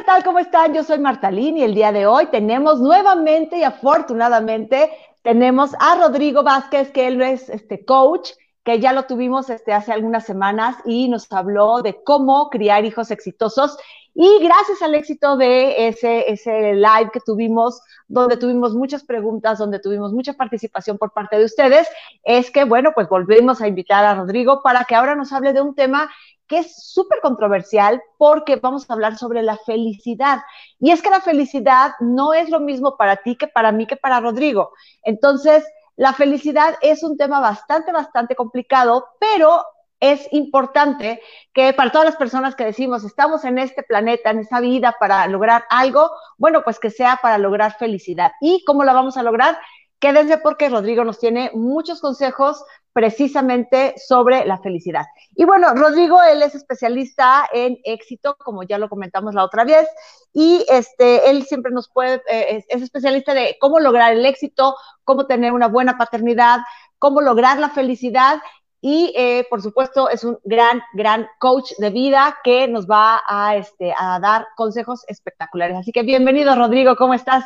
[0.00, 0.24] ¿Qué tal?
[0.24, 0.72] ¿Cómo están?
[0.72, 4.90] Yo soy Martalín y el día de hoy tenemos nuevamente y afortunadamente
[5.20, 8.30] tenemos a Rodrigo Vázquez, que él es este coach,
[8.64, 13.10] que ya lo tuvimos este, hace algunas semanas y nos habló de cómo criar hijos
[13.10, 13.76] exitosos.
[14.14, 19.80] Y gracias al éxito de ese, ese live que tuvimos, donde tuvimos muchas preguntas, donde
[19.80, 21.86] tuvimos mucha participación por parte de ustedes,
[22.22, 25.60] es que, bueno, pues volvemos a invitar a Rodrigo para que ahora nos hable de
[25.60, 26.10] un tema
[26.50, 30.40] que es súper controversial porque vamos a hablar sobre la felicidad.
[30.80, 33.96] Y es que la felicidad no es lo mismo para ti que para mí que
[33.96, 34.72] para Rodrigo.
[35.04, 39.62] Entonces, la felicidad es un tema bastante, bastante complicado, pero
[40.00, 41.20] es importante
[41.52, 45.26] que para todas las personas que decimos estamos en este planeta, en esta vida para
[45.28, 48.32] lograr algo, bueno, pues que sea para lograr felicidad.
[48.40, 49.56] ¿Y cómo la vamos a lograr?
[50.00, 55.04] Quédense porque Rodrigo nos tiene muchos consejos precisamente sobre la felicidad.
[55.36, 59.86] Y bueno, Rodrigo, él es especialista en éxito, como ya lo comentamos la otra vez,
[60.32, 65.26] y este, él siempre nos puede, eh, es, especialista de cómo lograr el éxito, cómo
[65.26, 66.60] tener una buena paternidad,
[66.98, 68.40] cómo lograr la felicidad
[68.80, 73.54] y eh, por supuesto es un gran, gran coach de vida que nos va a,
[73.56, 75.76] este, a dar consejos espectaculares.
[75.76, 77.44] Así que bienvenido, Rodrigo, ¿cómo estás?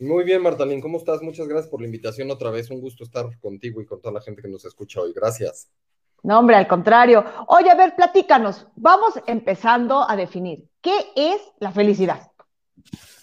[0.00, 1.22] Muy bien, Martalín, ¿cómo estás?
[1.22, 2.70] Muchas gracias por la invitación otra vez.
[2.70, 5.12] Un gusto estar contigo y con toda la gente que nos escucha hoy.
[5.12, 5.68] Gracias.
[6.22, 7.24] No, hombre, al contrario.
[7.48, 8.68] Oye, a ver, platícanos.
[8.76, 10.68] Vamos empezando a definir.
[10.80, 12.30] ¿Qué es la felicidad?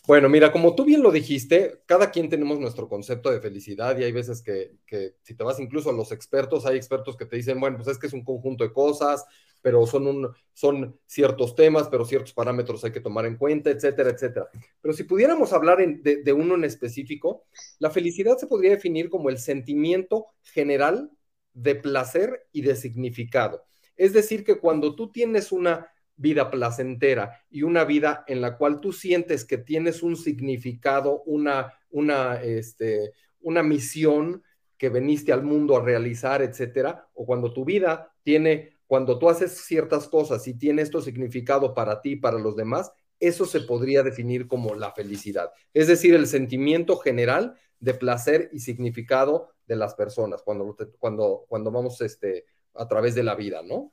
[0.06, 4.04] Bueno, mira, como tú bien lo dijiste, cada quien tenemos nuestro concepto de felicidad y
[4.04, 7.38] hay veces que, que, si te vas incluso a los expertos, hay expertos que te
[7.38, 9.26] dicen, bueno, pues es que es un conjunto de cosas,
[9.66, 14.48] pero son, son ciertos temas, pero ciertos parámetros hay que tomar en cuenta, etcétera, etcétera.
[14.80, 17.48] Pero si pudiéramos hablar de, de uno en específico,
[17.80, 21.10] la felicidad se podría definir como el sentimiento general
[21.56, 23.66] de placer y de significado.
[23.98, 28.80] Es decir, que cuando tú tienes una vida placentera y una vida en la cual
[28.80, 34.44] tú sientes que tienes un significado, una, una, este, una misión
[34.78, 39.58] que veniste al mundo a realizar, etcétera, o cuando tu vida tiene, cuando tú haces
[39.58, 44.04] ciertas cosas y tiene esto significado para ti y para los demás, eso se podría
[44.04, 45.52] definir como la felicidad.
[45.74, 51.72] Es decir, el sentimiento general de placer y significado de las personas cuando, cuando, cuando
[51.72, 53.92] vamos este, a través de la vida, ¿no?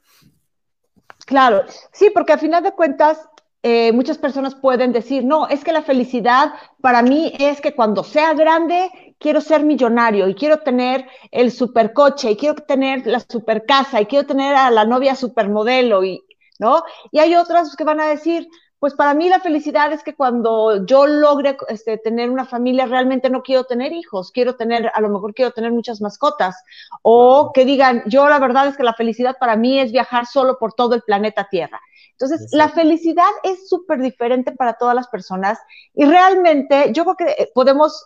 [1.27, 3.29] Claro, sí, porque al final de cuentas,
[3.63, 8.03] eh, muchas personas pueden decir, no, es que la felicidad para mí es que cuando
[8.03, 8.91] sea grande
[9.21, 14.07] quiero ser millonario y quiero tener el supercoche y quiero tener la super casa y
[14.07, 16.25] quiero tener a la novia supermodelo y,
[16.59, 16.83] ¿no?
[17.13, 18.49] Y hay otras que van a decir,
[18.83, 23.31] pues para mí la felicidad es que cuando yo logre este, tener una familia, realmente
[23.31, 26.57] no quiero tener hijos, quiero tener, a lo mejor quiero tener muchas mascotas,
[27.01, 30.59] o que digan, yo la verdad es que la felicidad para mí es viajar solo
[30.59, 31.81] por todo el planeta Tierra.
[32.11, 35.61] Entonces, la felicidad es súper diferente para todas las personas
[35.95, 38.05] y realmente yo creo que eh, podemos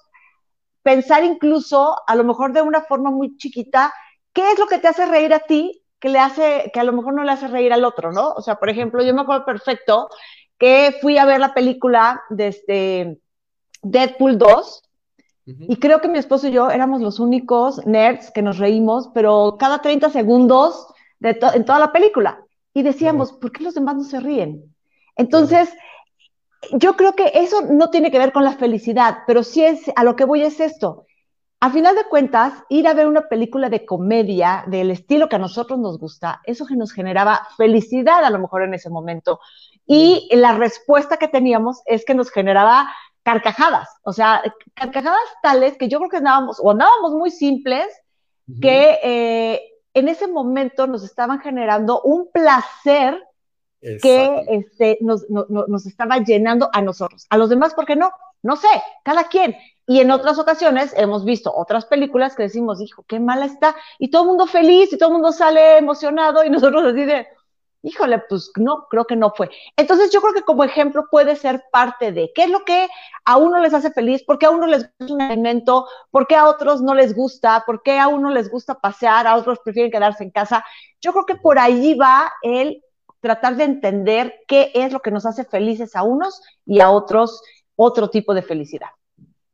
[0.82, 3.94] pensar incluso, a lo mejor de una forma muy chiquita,
[4.34, 6.92] qué es lo que te hace reír a ti que le hace, que a lo
[6.92, 8.32] mejor no le hace reír al otro, ¿no?
[8.32, 10.10] O sea, por ejemplo, yo me acuerdo perfecto
[10.58, 13.20] que fui a ver la película de este
[13.82, 14.82] Deadpool 2
[15.46, 19.56] y creo que mi esposo y yo éramos los únicos nerds que nos reímos, pero
[19.58, 20.88] cada 30 segundos
[21.20, 22.42] de en toda la película.
[22.74, 24.74] Y decíamos, ¿por qué los demás no se ríen?
[25.14, 25.72] Entonces,
[26.72, 30.02] yo creo que eso no tiene que ver con la felicidad, pero sí es, a
[30.02, 31.06] lo que voy es esto.
[31.60, 35.38] A final de cuentas, ir a ver una película de comedia del estilo que a
[35.38, 39.40] nosotros nos gusta, eso que nos generaba felicidad a lo mejor en ese momento.
[39.86, 42.92] Y la respuesta que teníamos es que nos generaba
[43.22, 44.40] carcajadas, o sea,
[44.74, 47.86] carcajadas tales que yo creo que andábamos, o andábamos muy simples,
[48.60, 49.60] que eh,
[49.94, 53.20] en ese momento nos estaban generando un placer
[53.80, 57.26] que este, nos, nos estaba llenando a nosotros.
[57.30, 58.12] A los demás, ¿por qué no?
[58.42, 58.68] No sé,
[59.02, 59.56] cada quien.
[59.86, 64.10] Y en otras ocasiones hemos visto otras películas que decimos, hijo, qué mala está, y
[64.10, 67.26] todo el mundo feliz, y todo el mundo sale emocionado, y nosotros así de,
[67.86, 69.48] híjole, pues no, creo que no fue.
[69.76, 72.88] Entonces yo creo que como ejemplo puede ser parte de qué es lo que
[73.24, 76.34] a uno les hace feliz, por qué a uno les gusta un alimento, por qué
[76.34, 79.92] a otros no les gusta, por qué a uno les gusta pasear, a otros prefieren
[79.92, 80.64] quedarse en casa.
[81.00, 82.82] Yo creo que por ahí va el
[83.20, 87.40] tratar de entender qué es lo que nos hace felices a unos y a otros
[87.76, 88.88] otro tipo de felicidad.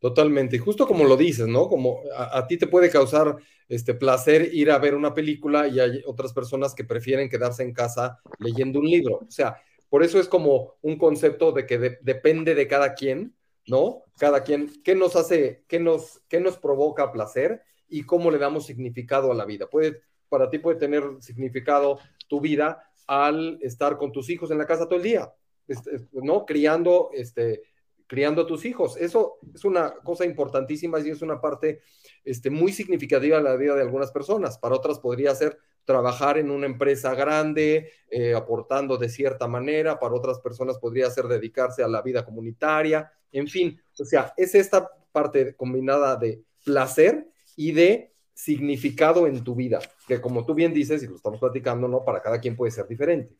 [0.03, 1.69] Totalmente, y justo como lo dices, ¿no?
[1.69, 3.37] Como a, ti te puede causar
[3.69, 7.73] este placer ir a ver una película y hay otras personas que prefieren quedarse en
[7.73, 9.21] casa leyendo un libro.
[9.25, 13.37] O sea, por eso es como un concepto de que depende de cada quien,
[13.69, 14.03] ¿no?
[14.19, 18.67] Cada quien, ¿qué nos hace, qué nos, qué nos provoca placer y cómo le damos
[18.67, 19.69] significado a la vida?
[19.69, 24.67] Puede, para ti puede tener significado tu vida al estar con tus hijos en la
[24.67, 25.33] casa todo el día,
[25.69, 26.45] este, ¿no?
[26.45, 27.63] Criando, este,
[28.07, 28.97] criando a tus hijos.
[28.97, 31.81] Eso es una cosa importantísima y es una parte
[32.25, 34.59] este, muy significativa en la vida de algunas personas.
[34.59, 39.99] Para otras podría ser trabajar en una empresa grande, eh, aportando de cierta manera.
[39.99, 43.11] Para otras personas podría ser dedicarse a la vida comunitaria.
[43.33, 49.55] En fin, o sea, es esta parte combinada de placer y de significado en tu
[49.55, 49.79] vida,
[50.09, 52.05] que como tú bien dices, y lo estamos platicando, ¿no?
[52.05, 53.37] Para cada quien puede ser diferente.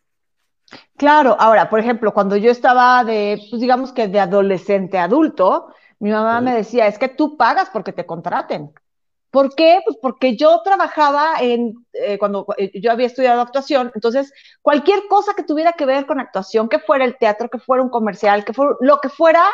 [0.97, 6.11] Claro, ahora, por ejemplo, cuando yo estaba de, pues digamos que de adolescente adulto, mi
[6.11, 8.73] mamá me decía, es que tú pagas porque te contraten.
[9.31, 9.81] ¿Por qué?
[9.85, 15.33] Pues porque yo trabajaba en, eh, cuando eh, yo había estudiado actuación, entonces cualquier cosa
[15.35, 18.53] que tuviera que ver con actuación, que fuera el teatro, que fuera un comercial, que
[18.53, 19.45] fuera lo que fuera,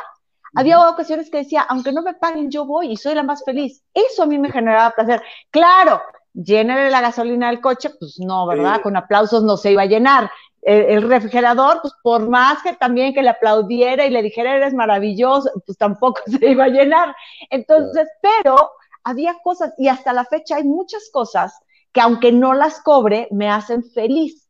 [0.55, 3.83] había ocasiones que decía, aunque no me paguen, yo voy y soy la más feliz.
[3.95, 5.23] Eso a mí me generaba placer.
[5.51, 6.01] Claro,
[6.33, 8.81] llénale la gasolina del coche, pues no, ¿verdad?
[8.83, 10.31] Con aplausos no se iba a llenar
[10.63, 15.51] el, refrigerador, pues por más que también que le aplaudiera y le dijera eres maravilloso,
[15.65, 17.15] pues tampoco se iba a llenar.
[17.51, 18.71] Entonces, pero
[19.05, 21.59] había cosas y hasta la fecha hay muchas cosas
[21.93, 24.49] que aunque no las cobre, me hacen feliz.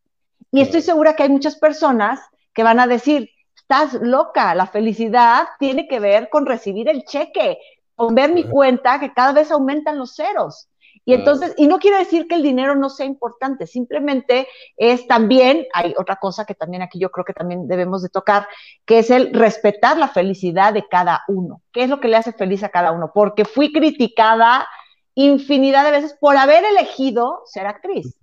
[0.50, 2.20] Y estoy segura que hay muchas personas
[2.52, 7.58] que van a decir, estás loca, la felicidad tiene que ver con recibir el cheque,
[7.94, 10.67] con ver mi cuenta que cada vez aumentan los ceros.
[11.08, 14.46] Y entonces, y no quiere decir que el dinero no sea importante, simplemente
[14.76, 18.46] es también, hay otra cosa que también aquí yo creo que también debemos de tocar,
[18.84, 21.62] que es el respetar la felicidad de cada uno.
[21.72, 23.10] ¿Qué es lo que le hace feliz a cada uno?
[23.14, 24.68] Porque fui criticada
[25.14, 28.18] infinidad de veces por haber elegido ser actriz.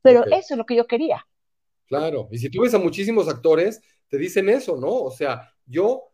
[0.00, 1.26] Pero eso es lo que yo quería.
[1.84, 4.88] Claro, y si tú ves a muchísimos actores, te dicen eso, ¿no?
[4.88, 6.04] O sea, yo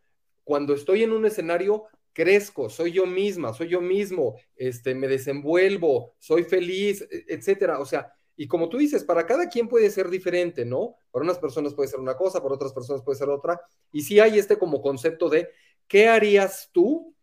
[0.43, 1.85] cuando estoy en un escenario
[2.19, 7.79] crezco, soy yo misma, soy yo mismo, este, me desenvuelvo, soy feliz, e, etcétera.
[7.79, 10.97] O sea, y como tú dices, para cada quien puede ser diferente, ¿no?
[11.11, 13.61] Para unas personas puede ser una cosa, para otras personas puede ser otra.
[13.93, 15.47] Y sí hay este como concepto de,
[15.87, 17.15] ¿qué harías tú?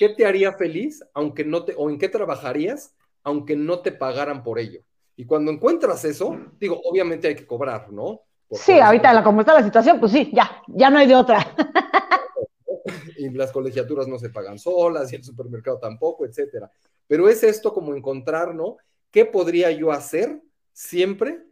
[0.00, 4.42] ¿Qué te haría feliz, aunque no te, o en qué trabajarías, aunque no te pagaran
[4.42, 4.80] por ello?
[5.14, 8.22] Y cuando encuentras eso, digo, obviamente hay que cobrar, ¿no?
[8.50, 11.54] sí, ahorita como está la situación, pues sí, ya, ya no hay de otra.
[13.20, 16.70] y las colegiaturas no se pagan solas y el supermercado tampoco, etcétera.
[17.06, 18.76] Pero es esto como encontrar, ¿no?
[19.10, 20.40] ¿Qué podría yo hacer
[20.72, 21.42] siempre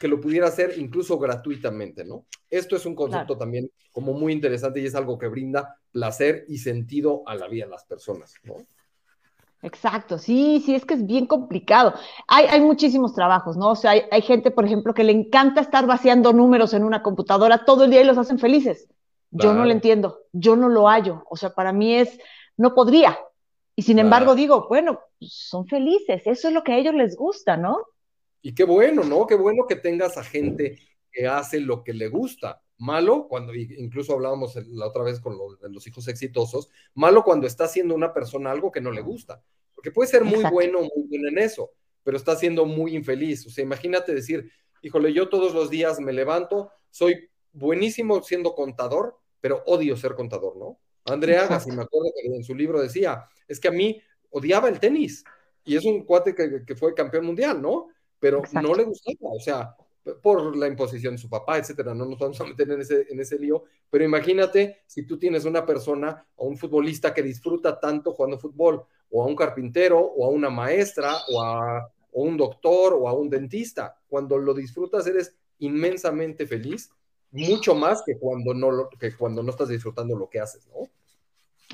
[0.00, 2.24] que lo pudiera hacer incluso gratuitamente, ¿no?
[2.48, 6.58] Esto es un concepto también como muy interesante y es algo que brinda placer y
[6.58, 8.54] sentido a la vida de las personas, ¿no?
[9.62, 11.92] Exacto, sí, sí, es que es bien complicado.
[12.26, 13.72] Hay, hay muchísimos trabajos, ¿no?
[13.72, 17.02] O sea, hay, hay, gente, por ejemplo, que le encanta estar vaciando números en una
[17.02, 18.88] computadora todo el día y los hacen felices.
[19.30, 22.18] Yo no lo entiendo, yo no lo hallo, o sea, para mí es,
[22.56, 23.18] no podría.
[23.76, 27.56] Y sin embargo digo, bueno, son felices, eso es lo que a ellos les gusta,
[27.56, 27.78] ¿no?
[28.42, 29.26] Y qué bueno, ¿no?
[29.26, 30.78] Qué bueno que tengas a gente
[31.12, 32.62] que hace lo que le gusta.
[32.78, 37.94] Malo cuando, incluso hablábamos la otra vez con los hijos exitosos, malo cuando está haciendo
[37.94, 39.42] una persona algo que no le gusta.
[39.74, 41.70] Porque puede ser muy bueno, muy bueno en eso,
[42.02, 43.46] pero está siendo muy infeliz.
[43.46, 44.50] O sea, imagínate decir,
[44.82, 50.56] híjole, yo todos los días me levanto, soy buenísimo siendo contador, pero odio ser contador,
[50.56, 50.78] ¿no?
[51.04, 54.78] Andrea Agassi, me acuerdo que en su libro decía, es que a mí odiaba el
[54.78, 55.24] tenis
[55.64, 57.88] y es un cuate que, fue campeón mundial, ¿no?
[58.18, 59.74] Pero no le gustaba, o sea,
[60.22, 63.20] por la imposición de su papá, etcétera, no nos vamos a meter en ese, en
[63.20, 68.12] ese lío, pero imagínate si tú tienes una persona o un futbolista que disfruta tanto
[68.12, 72.94] jugando fútbol, o a un carpintero, o a una maestra, o a o un doctor,
[72.94, 76.90] o a un dentista, cuando lo disfrutas eres inmensamente feliz
[77.32, 80.88] mucho más que cuando no, que cuando no estás disfrutando lo que haces, ¿no?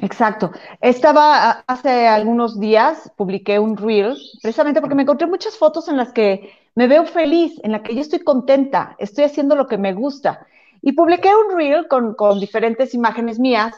[0.02, 0.50] Exacto.
[0.82, 6.12] Estaba hace algunos días, publiqué un reel, precisamente porque me encontré muchas fotos en las
[6.12, 9.94] que me veo feliz, en las que yo estoy contenta, estoy haciendo lo que me
[9.94, 10.46] gusta.
[10.82, 13.74] Y publiqué un reel con, diferentes imágenes mías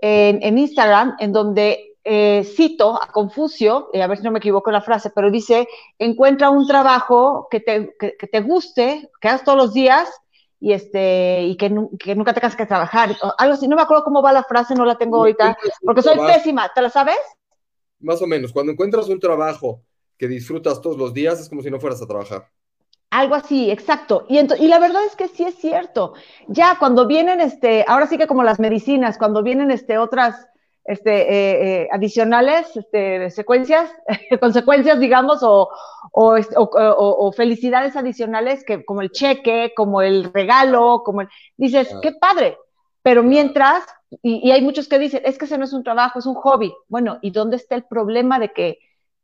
[0.00, 4.70] en, Instagram, en donde eh, cito a Confucio, eh, a ver si no me equivoco
[4.70, 5.68] en la frase, pero dice,
[5.98, 10.08] encuentra un trabajo que te, que te guste, que hagas todos los días,
[10.60, 13.16] y este y que, nunca tengas que trabajar.
[13.38, 16.18] Algo así, no me acuerdo cómo va la frase, no la tengo ahorita, porque soy
[16.18, 17.18] pésima, ¿te la sabes?
[18.00, 19.82] Más o menos, cuando encuentras un trabajo
[20.16, 22.48] que disfrutas todos los días, es como si no fueras a trabajar.
[23.10, 24.26] Algo así, exacto.
[24.28, 26.12] Y, y la verdad es que sí es cierto.
[26.46, 30.46] Ya cuando vienen, este, ahora sí que como las medicinas, cuando vienen este, otras
[30.88, 33.90] este, eh, eh, adicionales, este, secuencias,
[34.40, 35.68] consecuencias, digamos, o,
[36.12, 41.28] o, felicidades adicionales, que, como el cheque, como el regalo, como el...
[41.58, 42.56] Dices, qué padre,
[43.02, 43.84] pero mientras,
[44.22, 46.72] y, hay muchos que dicen, es que ese no es un trabajo, es un hobby.
[46.88, 48.78] Bueno, ¿y dónde está el problema de que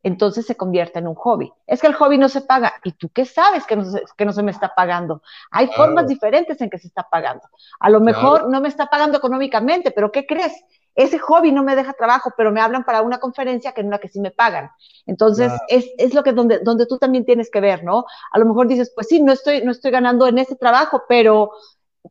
[0.05, 1.53] entonces se convierta en un hobby?
[1.67, 2.75] Es que el hobby no se paga.
[2.85, 5.23] ¿Y tú qué sabes que no se, que no se me está pagando?
[5.51, 7.43] Hay formas diferentes en que se está pagando.
[7.81, 10.53] A lo mejor no me está pagando económicamente, pero ¿qué crees?
[10.95, 13.99] ese hobby no me deja trabajo, pero me hablan para una conferencia que en una
[13.99, 14.71] que sí me pagan.
[15.07, 18.05] Entonces, es, es, lo que donde, donde tú también tienes que ver, ¿no?
[18.31, 21.51] A lo mejor dices, pues sí, no estoy, no estoy ganando en ese trabajo, pero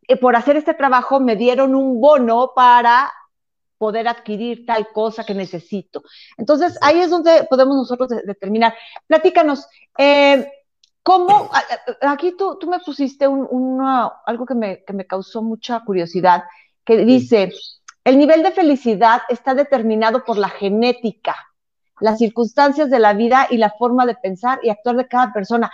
[0.07, 3.11] eh, por hacer este trabajo me dieron un bono para
[3.83, 6.03] poder adquirir tal cosa que necesito.
[6.37, 8.73] Entonces, ahí es donde podemos nosotros determinar.
[9.07, 10.49] Platícanos, eh,
[11.03, 11.49] ¿cómo,
[11.99, 13.81] aquí tú, tú me pusiste un,
[14.25, 16.43] algo que me, que me causó mucha curiosidad,
[16.85, 17.51] que dice,
[18.05, 21.35] el nivel de felicidad está determinado por la genética,
[21.99, 25.69] las circunstancias de la vida y la forma de pensar y actuar de cada persona.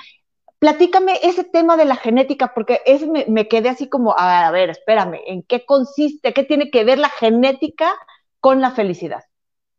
[0.59, 5.21] Platícame ese tema de la genética, porque es, me, quedé así como, a ver, espérame,
[5.25, 6.33] ¿en qué consiste?
[6.33, 7.95] ¿Qué tiene que ver la genética
[8.41, 9.23] con la felicidad?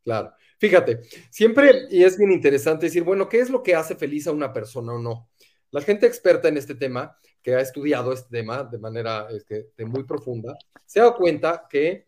[0.03, 4.27] Claro, fíjate, siempre, y es bien interesante decir, bueno, ¿qué es lo que hace feliz
[4.27, 5.29] a una persona o no?
[5.71, 10.05] La gente experta en este tema, que ha estudiado este tema de manera este, muy
[10.05, 10.57] profunda,
[10.87, 12.07] se ha dado cuenta que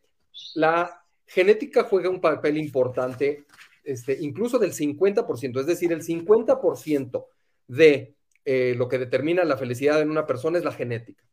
[0.54, 3.44] la genética juega un papel importante,
[3.84, 7.26] este, incluso del 50%, es decir, el 50%
[7.66, 11.24] de eh, lo que determina la felicidad en una persona es la genética.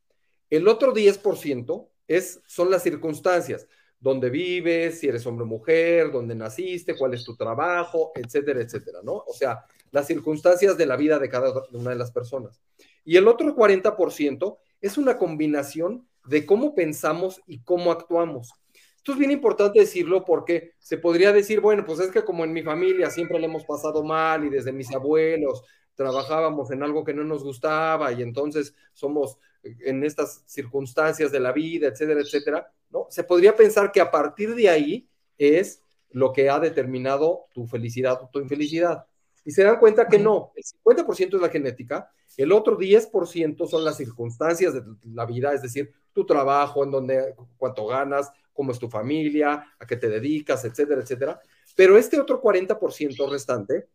[0.50, 3.68] El otro 10% es, son las circunstancias,
[4.00, 9.00] dónde vives, si eres hombre o mujer, dónde naciste, cuál es tu trabajo, etcétera, etcétera,
[9.04, 9.24] ¿no?
[9.28, 12.62] O sea, las circunstancias de la vida de cada una de las personas.
[13.04, 18.54] Y el otro 40% es una combinación de cómo pensamos y cómo actuamos.
[18.96, 22.54] Esto es bien importante decirlo porque se podría decir, bueno, pues es que como en
[22.54, 25.64] mi familia siempre le hemos pasado mal y desde mis abuelos
[26.00, 31.52] trabajábamos en algo que no nos gustaba y entonces somos en estas circunstancias de la
[31.52, 33.08] vida, etcétera, etcétera, ¿no?
[33.10, 38.18] Se podría pensar que a partir de ahí es lo que ha determinado tu felicidad
[38.24, 39.08] o tu infelicidad.
[39.44, 43.84] Y se dan cuenta que no, el 50% es la genética, el otro 10% son
[43.84, 48.80] las circunstancias de la vida, es decir, tu trabajo, en donde, cuánto ganas, cómo es
[48.80, 51.42] tu familia, a qué te dedicas, etcétera, etcétera.
[51.76, 53.90] Pero este otro 40% restante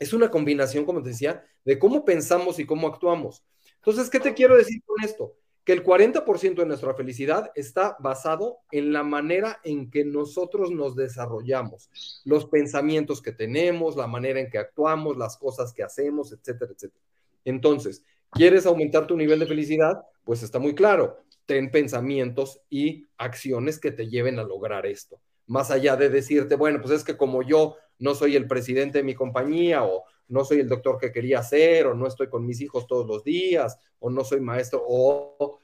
[0.00, 3.44] es una combinación, como te decía, de cómo pensamos y cómo actuamos.
[3.76, 5.34] Entonces, ¿qué te quiero decir con esto?
[5.64, 10.96] Que el 40% de nuestra felicidad está basado en la manera en que nosotros nos
[10.96, 11.88] desarrollamos,
[12.24, 17.04] los pensamientos que tenemos, la manera en que actuamos, las cosas que hacemos, etcétera, etcétera.
[17.44, 20.02] Entonces, ¿quieres aumentar tu nivel de felicidad?
[20.24, 21.18] Pues está muy claro
[21.50, 25.20] ten pensamientos y acciones que te lleven a lograr esto.
[25.48, 29.04] Más allá de decirte, bueno, pues es que como yo no soy el presidente de
[29.04, 32.60] mi compañía o no soy el doctor que quería ser o no estoy con mis
[32.60, 35.60] hijos todos los días o no soy maestro o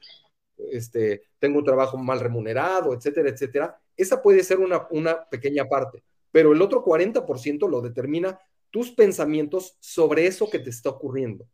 [0.71, 3.79] este, tengo un trabajo mal remunerado, etcétera, etcétera.
[3.95, 8.39] Esa puede ser una, una pequeña parte, pero el otro 40% lo determina
[8.69, 11.47] tus pensamientos sobre eso que te está ocurriendo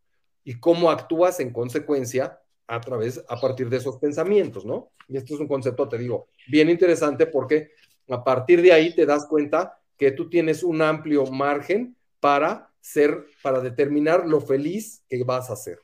[0.43, 4.91] y cómo actúas en consecuencia a través, a partir de esos pensamientos, ¿no?
[5.07, 7.71] Y esto es un concepto, te digo, bien interesante porque
[8.09, 13.25] a partir de ahí te das cuenta que tú tienes un amplio margen para ser,
[13.41, 15.79] para determinar lo feliz que vas a ser.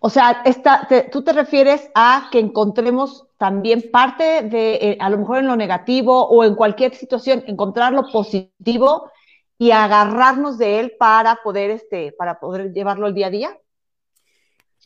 [0.00, 5.18] O sea, esta, tú te refieres a que encontremos también parte de, eh, a lo
[5.18, 9.10] mejor en lo negativo o en cualquier situación, encontrar lo positivo
[9.56, 13.58] y agarrarnos de él para poder, este, para poder llevarlo al día a día.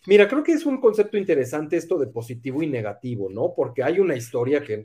[0.06, 3.52] Mira, creo que es un concepto interesante esto de positivo y negativo, ¿no?
[3.56, 4.84] Porque hay una historia que,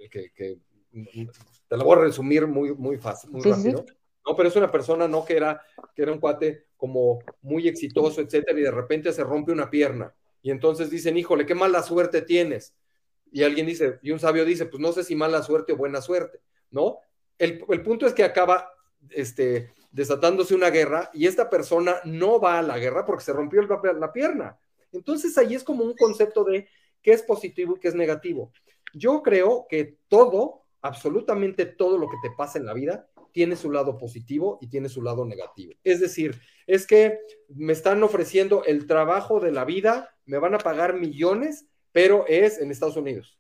[1.72, 3.86] te la voy a resumir muy, muy fácil, muy rápido.
[4.28, 5.24] No, pero es una persona, ¿no?
[5.24, 5.62] Que era,
[5.96, 10.13] que era un cuate como muy exitoso, etcétera, y de repente se rompe una pierna.
[10.42, 12.75] Y entonces dicen, híjole, qué mala suerte tienes.
[13.32, 16.01] Y alguien dice, y un sabio dice, pues no sé si mala suerte o buena
[16.01, 16.98] suerte, ¿no?
[17.38, 18.70] El, el punto es que acaba
[19.10, 23.62] este, desatándose una guerra y esta persona no va a la guerra porque se rompió
[23.62, 24.60] la pierna.
[24.92, 26.68] Entonces ahí es como un concepto de
[27.01, 28.51] qué es positivo y qué es negativo.
[28.94, 33.71] Yo creo que todo, absolutamente todo lo que te pasa en la vida, tiene su
[33.71, 35.73] lado positivo y tiene su lado negativo.
[35.83, 37.19] Es decir, es que
[37.50, 42.59] me están ofreciendo el trabajo de la vida, me van a pagar millones, pero es
[42.59, 43.38] en Estados Unidos.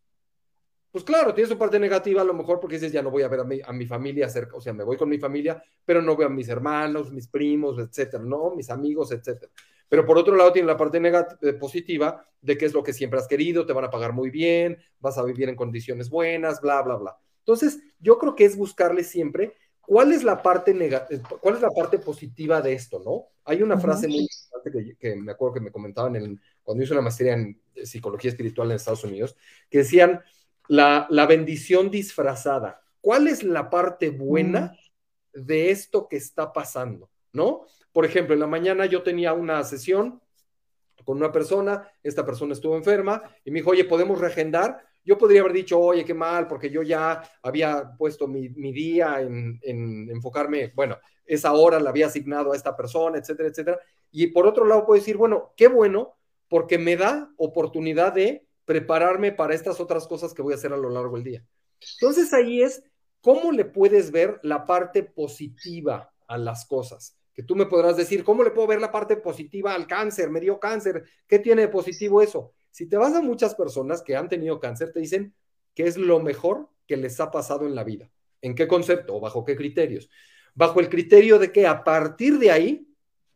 [0.91, 3.29] Pues claro, tiene su parte negativa a lo mejor porque dices, ya no voy a
[3.29, 6.01] ver a mi, a mi familia cerca, o sea, me voy con mi familia, pero
[6.01, 9.51] no veo a mis hermanos, mis primos, etcétera, no, mis amigos, etcétera.
[9.87, 11.01] Pero por otro lado tiene la parte
[11.41, 14.29] eh, positiva de que es lo que siempre has querido, te van a pagar muy
[14.29, 17.17] bien, vas a vivir en condiciones buenas, bla, bla, bla.
[17.41, 20.73] Entonces, yo creo que es buscarle siempre cuál es la parte
[21.41, 23.27] cuál es la parte positiva de esto, ¿no?
[23.43, 27.01] Hay una frase muy importante que, me acuerdo que me comentaban en, cuando hice una
[27.01, 29.35] maestría en psicología espiritual en Estados Unidos,
[29.69, 30.21] que decían
[30.67, 32.81] la, la bendición disfrazada.
[33.01, 34.77] ¿Cuál es la parte buena
[35.33, 37.09] de esto que está pasando?
[37.33, 37.65] ¿No?
[37.91, 40.21] Por ejemplo, en la mañana yo tenía una sesión
[41.03, 44.85] con una persona, esta persona estuvo enferma y me dijo, oye, ¿podemos reagendar?
[45.03, 49.59] Yo podría haber dicho, oye, qué mal, porque yo ya había puesto mi, día en,
[50.09, 53.79] enfocarme, bueno, esa hora la había asignado a esta persona, etcétera, etcétera.
[54.11, 56.15] Y por otro lado puedo decir, bueno, qué bueno,
[56.47, 60.77] porque me da oportunidad de prepararme para estas otras cosas que voy a hacer a
[60.77, 61.45] lo largo del día.
[61.99, 62.83] Entonces ahí es
[63.21, 68.23] cómo le puedes ver la parte positiva a las cosas que tú me podrás decir,
[68.23, 70.29] ¿cómo le puedo ver la parte positiva al cáncer?
[70.29, 72.53] Me dio cáncer, ¿qué tiene de positivo eso?
[72.71, 75.33] Si te vas a muchas personas que han tenido cáncer, te dicen
[75.75, 78.09] que es lo mejor que les ha pasado en la vida.
[78.41, 80.09] ¿En qué concepto o bajo qué criterios?
[80.55, 82.87] Bajo el criterio de que a partir de ahí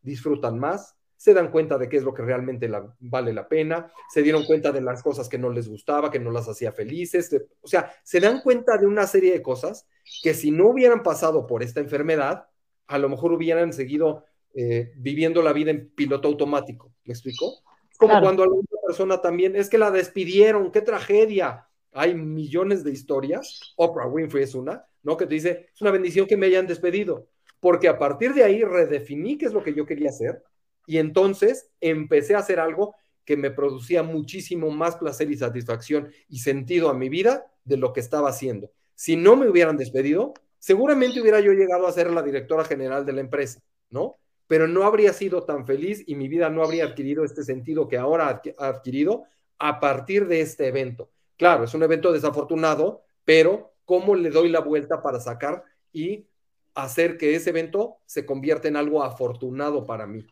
[0.02, 4.22] disfrutan más, se dan cuenta de qué es lo que realmente vale la pena, se
[4.22, 7.68] dieron cuenta de las cosas que no les gustaba, que no las hacía felices, o
[7.68, 9.88] sea, se dan cuenta de una serie de cosas
[10.22, 12.48] que si no hubieran pasado por esta enfermedad,
[12.88, 16.94] a lo mejor hubieran seguido eh, viviendo la vida en piloto automático.
[17.06, 17.64] ¿Me explicó?
[17.98, 18.44] Como cuando
[18.86, 21.68] persona también, es que la despidieron, qué tragedia.
[21.92, 25.18] Hay millones de historias, Oprah Winfrey es una, ¿no?
[25.18, 27.28] Que te dice, es una bendición que me hayan despedido,
[27.60, 30.44] porque a partir de ahí redefiní qué es lo que yo quería hacer
[30.88, 36.40] y entonces empecé a hacer algo que me producía muchísimo más placer y satisfacción y
[36.40, 38.72] sentido a mi vida de lo que estaba haciendo.
[38.94, 43.14] Si no me hubieran despedido, seguramente hubiera yo llegado a ser la directora general de
[43.14, 44.18] la empresa, ¿no?
[44.48, 47.98] Pero no habría sido tan feliz y mi vida no habría adquirido este sentido que
[47.98, 49.24] ahora ha adquirido
[49.58, 51.10] a partir de este evento.
[51.38, 56.28] Claro, es un evento desafortunado, pero ¿cómo le doy la vuelta para sacar y
[56.76, 60.26] hacer que ese evento se convierta en algo afortunado para mí?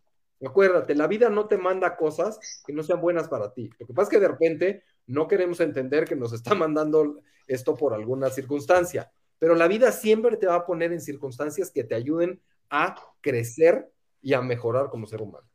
[0.45, 3.69] Acuérdate, la vida no te manda cosas que no sean buenas para ti.
[3.79, 7.75] Lo que pasa es que de repente no queremos entender que nos está mandando esto
[7.75, 9.11] por alguna circunstancia
[9.43, 13.91] pero la vida siempre te va a poner en circunstancias que te ayuden a crecer
[14.23, 15.45] y a mejorar como ser humano.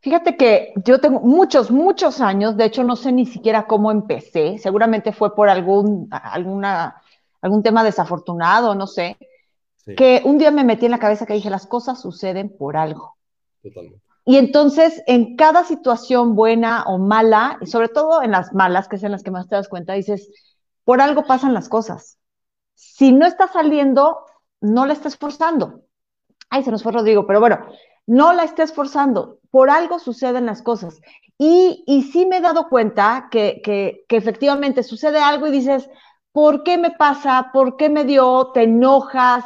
[0.00, 4.58] Fíjate que yo tengo muchos, muchos años, de hecho no sé ni siquiera cómo empecé,
[4.58, 7.02] seguramente fue por algún, alguna,
[7.40, 9.18] algún tema desafortunado, no sé,
[9.96, 13.16] que un día me metí en la cabeza que dije, las cosas suceden por algo.
[13.62, 14.00] Totalmente.
[14.28, 18.96] Y entonces, en cada situación buena o mala, y sobre todo en las malas, que
[18.96, 20.28] es en las que más te das cuenta, dices,
[20.82, 22.18] por algo pasan las cosas.
[22.74, 24.18] Si no está saliendo,
[24.60, 25.82] no la está esforzando.
[26.50, 27.66] Ay, se nos fue Rodrigo, pero bueno,
[28.06, 29.38] no la está esforzando.
[29.50, 31.00] Por algo suceden las cosas.
[31.38, 35.88] Y, y sí me he dado cuenta que, que, que efectivamente sucede algo y dices,
[36.32, 37.50] ¿por qué me pasa?
[37.52, 38.50] ¿Por qué me dio?
[38.52, 39.44] Te enojas,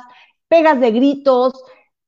[0.48, 1.52] pegas de gritos,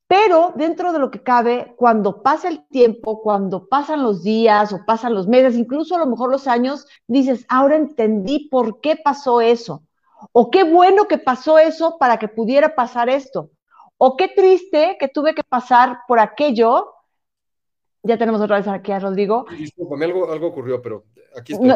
[0.07, 4.85] pero dentro de lo que cabe, cuando pasa el tiempo, cuando pasan los días o
[4.87, 9.41] pasan los meses, incluso a lo mejor los años, dices, ahora entendí por qué pasó
[9.41, 9.83] eso.
[10.33, 13.51] O qué bueno que pasó eso para que pudiera pasar esto.
[14.05, 16.93] O qué triste que tuve que pasar por aquello.
[18.03, 19.47] Ya tenemos otra vez aquí a Rodrigo.
[19.57, 21.05] Disculpame, algo, algo ocurrió, pero
[21.39, 21.71] aquí estoy.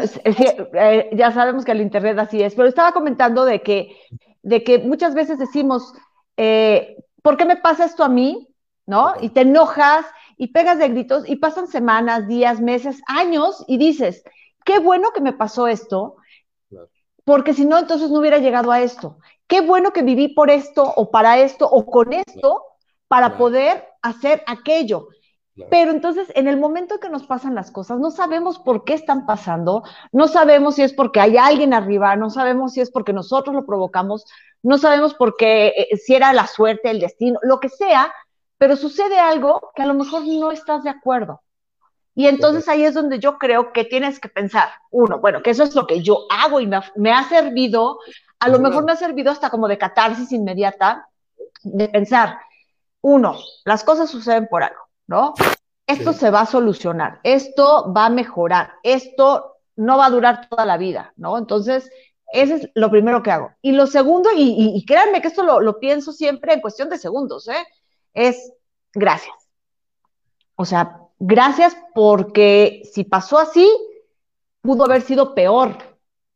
[0.74, 3.96] Eh, ya sabemos que el Internet así es, pero estaba comentando de que,
[4.42, 5.94] de que muchas veces decimos,
[6.36, 8.48] eh, ¿por qué me pasa esto a mí?
[8.86, 9.12] ¿No?
[9.20, 10.04] Y te enojas
[10.36, 14.24] y pegas de gritos y pasan semanas, días, meses, años y dices,
[14.64, 16.16] qué bueno que me pasó esto,
[17.26, 19.18] porque si no, entonces no hubiera llegado a esto.
[19.48, 22.62] Qué bueno que viví por esto o para esto o con esto
[23.08, 25.08] para poder hacer aquello.
[25.68, 29.26] Pero entonces, en el momento que nos pasan las cosas, no sabemos por qué están
[29.26, 33.56] pasando, no sabemos si es porque hay alguien arriba, no sabemos si es porque nosotros
[33.56, 34.24] lo provocamos,
[34.62, 38.12] no sabemos por qué, eh, si era la suerte, el destino, lo que sea,
[38.56, 41.40] pero sucede algo que a lo mejor no estás de acuerdo.
[42.18, 45.62] Y entonces ahí es donde yo creo que tienes que pensar, uno, bueno, que eso
[45.62, 47.98] es lo que yo hago y me ha, servido,
[48.40, 51.10] a lo mejor me ha servido hasta como de catarsis inmediata,
[51.62, 52.38] de pensar,
[53.02, 55.34] uno, las cosas suceden por algo, ¿no?
[55.86, 60.64] Esto se va a solucionar, esto va a mejorar, esto no va a durar toda
[60.64, 61.36] la vida, ¿no?
[61.36, 61.90] Entonces,
[62.32, 63.52] ese es lo primero que hago.
[63.60, 67.46] Y lo segundo, y, créanme que esto lo, lo, pienso siempre en cuestión de segundos,
[67.48, 67.62] ¿eh?
[68.14, 68.54] Es
[68.94, 69.36] gracias.
[70.54, 73.68] O sea, gracias porque si pasó así,
[74.60, 75.76] pudo haber sido peor.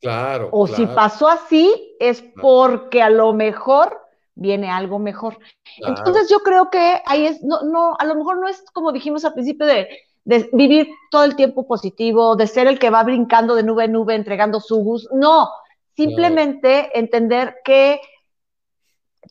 [0.00, 0.48] Claro.
[0.52, 4.00] O si pasó así, es porque a lo mejor
[4.34, 5.38] viene algo mejor.
[5.78, 9.24] Entonces yo creo que ahí es, no, no, a lo mejor no es como dijimos
[9.24, 9.88] al principio de,
[10.24, 13.92] de vivir todo el tiempo positivo, de ser el que va brincando de nube en
[13.92, 15.10] nube entregando su gusto.
[15.14, 15.50] No,
[15.94, 18.00] simplemente entender que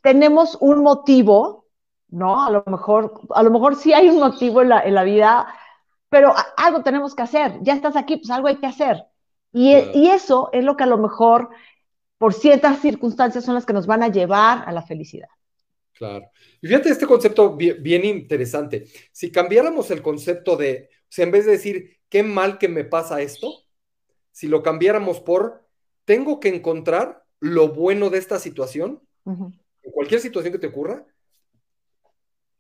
[0.04, 1.66] tenemos un motivo,
[2.10, 2.44] ¿no?
[2.44, 5.48] A lo mejor, a lo mejor sí hay un motivo en la, en la vida,
[6.10, 7.60] pero algo tenemos que hacer.
[7.62, 9.06] Ya estás aquí, pues algo hay que hacer.
[9.52, 11.50] Y, y eso es lo que a lo mejor,
[12.18, 15.30] por ciertas circunstancias, son las que nos van a llevar a la felicidad.
[16.00, 16.32] Claro.
[16.62, 18.86] Y fíjate este concepto bien, interesante.
[19.12, 22.86] Si cambiáramos el concepto de, o sea, en vez de decir, qué mal que me
[22.86, 23.66] pasa esto,
[24.32, 25.68] si lo cambiáramos por,
[26.06, 31.06] tengo que encontrar lo bueno de esta situación, en cualquier situación que te ocurra,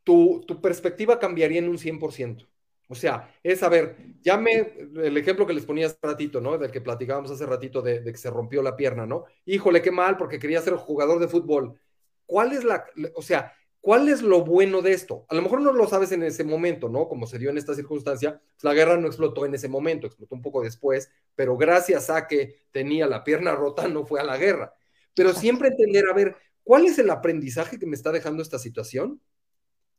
[0.10, 2.48] tu, tu perspectiva cambiaría en un 100%.
[2.88, 6.58] O sea, es, a ver, ya me, el ejemplo que les ponía hace ratito, ¿no?
[6.58, 9.26] Del que platicábamos hace ratito de, de, que se rompió la pierna, ¿no?
[9.45, 11.80] Híjole, qué mal, porque quería ser jugador de fútbol.
[12.26, 15.26] ¿Cuál es la, o sea, ¿Cuál es lo bueno de esto?
[15.30, 17.08] A lo mejor no lo sabes en ese momento, ¿no?
[17.08, 20.36] Como se dio en esta circunstancia, pues, la guerra no explotó en ese momento, explotó
[20.36, 24.38] un poco después, pero gracias a que tenía la pierna rota no fue a la
[24.38, 24.74] guerra.
[25.13, 29.22] Pero siempre entender, a ver, ¿cuál es el aprendizaje que me está dejando esta situación?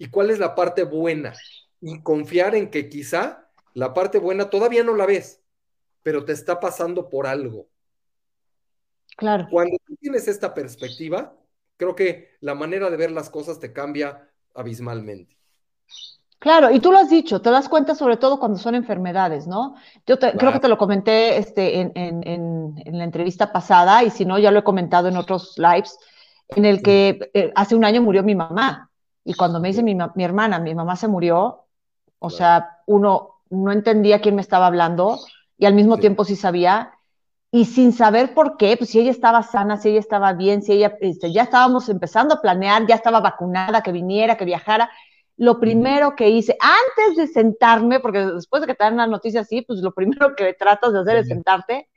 [0.01, 1.35] ¿Y cuál es la parte buena?
[1.83, 5.43] Y confiar en que quizá la parte buena todavía no la ves,
[6.03, 7.69] pero te está pasando por algo.
[9.19, 9.47] Claro.
[9.51, 11.37] Cuando tú tienes esta perspectiva,
[11.77, 15.37] creo que la manera de ver las cosas te cambia abismalmente.
[16.39, 19.75] Claro, y tú lo has dicho, te das cuenta sobre todo cuando son enfermedades, ¿no?
[20.07, 24.51] Yo creo que te lo comenté este, en, la entrevista pasada, y si no, ya
[24.51, 25.99] lo he comentado en otros lives,
[26.49, 28.90] en el que eh, hace un año murió mi mamá,
[29.25, 31.67] y cuando me dice mi, hermana, mi mamá se murió,
[32.19, 35.19] o sea, uno no entendía quién me estaba hablando,
[35.59, 36.93] y al mismo tiempo sí sabía,
[37.53, 40.73] y sin saber por qué, pues si ella estaba sana, si ella estaba bien, si
[40.73, 44.89] ella, este, ya estábamos empezando a planear, ya estaba vacunada, que viniera, que viajara.
[45.37, 49.41] Lo primero que hice, antes de sentarme, porque después de que te dan una noticia
[49.41, 51.89] así, pues lo primero que tratas de hacer es sentarte,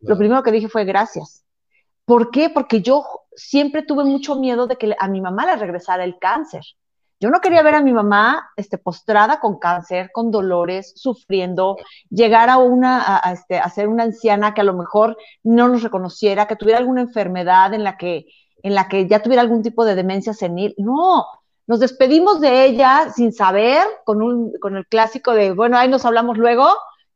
[0.00, 1.44] lo primero que dije fue gracias.
[2.04, 2.50] ¿Por qué?
[2.50, 6.62] Porque yo siempre tuve mucho miedo de que a mi mamá le regresara el cáncer.
[7.22, 11.76] Yo no quería ver a mi mamá este, postrada con cáncer, con dolores, sufriendo,
[12.10, 15.84] llegar a una, a, este, a ser una anciana que a lo mejor no nos
[15.84, 18.26] reconociera, que tuviera alguna enfermedad en la que,
[18.64, 20.74] en la que ya tuviera algún tipo de demencia senil.
[20.78, 21.26] No,
[21.68, 26.04] nos despedimos de ella sin saber, con, un, con el clásico de, bueno, ahí nos
[26.04, 26.66] hablamos luego,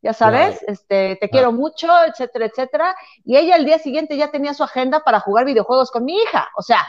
[0.06, 2.94] ya sabes, este, te quiero mucho, etcétera, etcétera.
[3.24, 6.48] Y ella el día siguiente ya tenía su agenda para jugar videojuegos con mi hija.
[6.56, 6.86] O sea,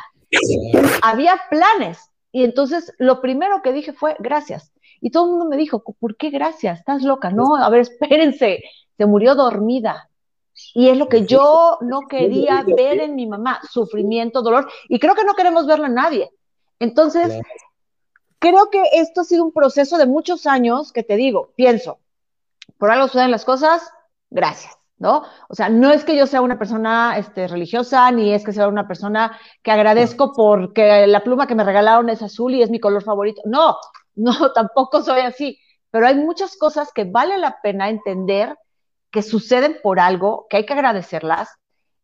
[1.02, 2.12] había planes.
[2.32, 4.72] Y entonces lo primero que dije fue gracias.
[5.02, 6.78] Y todo el mundo me dijo, ¿por qué gracias?
[6.78, 7.32] Estás loca.
[7.32, 8.62] No, a ver, espérense,
[8.96, 10.12] se murió dormida.
[10.76, 15.16] Y es lo que yo no quería ver en mi mamá, sufrimiento, dolor, y creo
[15.16, 16.30] que no queremos verlo en nadie.
[16.80, 17.42] Entonces,
[18.38, 22.00] creo que esto ha sido un proceso de muchos años que te digo, pienso,
[22.78, 23.92] por algo suceden las cosas,
[24.30, 24.78] gracias.
[25.00, 25.24] ¿no?
[25.48, 28.68] O sea, no es que yo sea una persona este, religiosa, ni es que sea
[28.68, 32.80] una persona que agradezco porque la pluma que me regalaron es azul y es mi
[32.80, 33.42] color favorito.
[33.46, 33.78] No,
[34.16, 35.60] no, tampoco soy así.
[35.92, 38.58] Pero hay muchas cosas que vale la pena entender
[39.12, 41.50] que suceden por algo, que hay que agradecerlas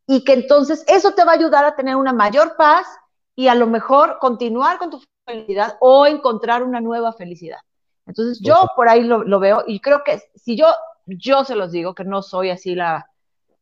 [0.06, 2.86] y que entonces eso te va a ayudar a tener una mayor paz
[3.34, 7.58] y a lo mejor continuar con tu felicidad o encontrar una nueva felicidad.
[8.06, 10.66] Entonces yo por ahí lo, lo veo y creo que si yo
[11.06, 13.10] yo se los digo que no soy así la,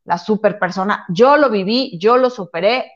[0.05, 1.05] la super persona.
[1.09, 2.91] Yo lo viví, yo lo superé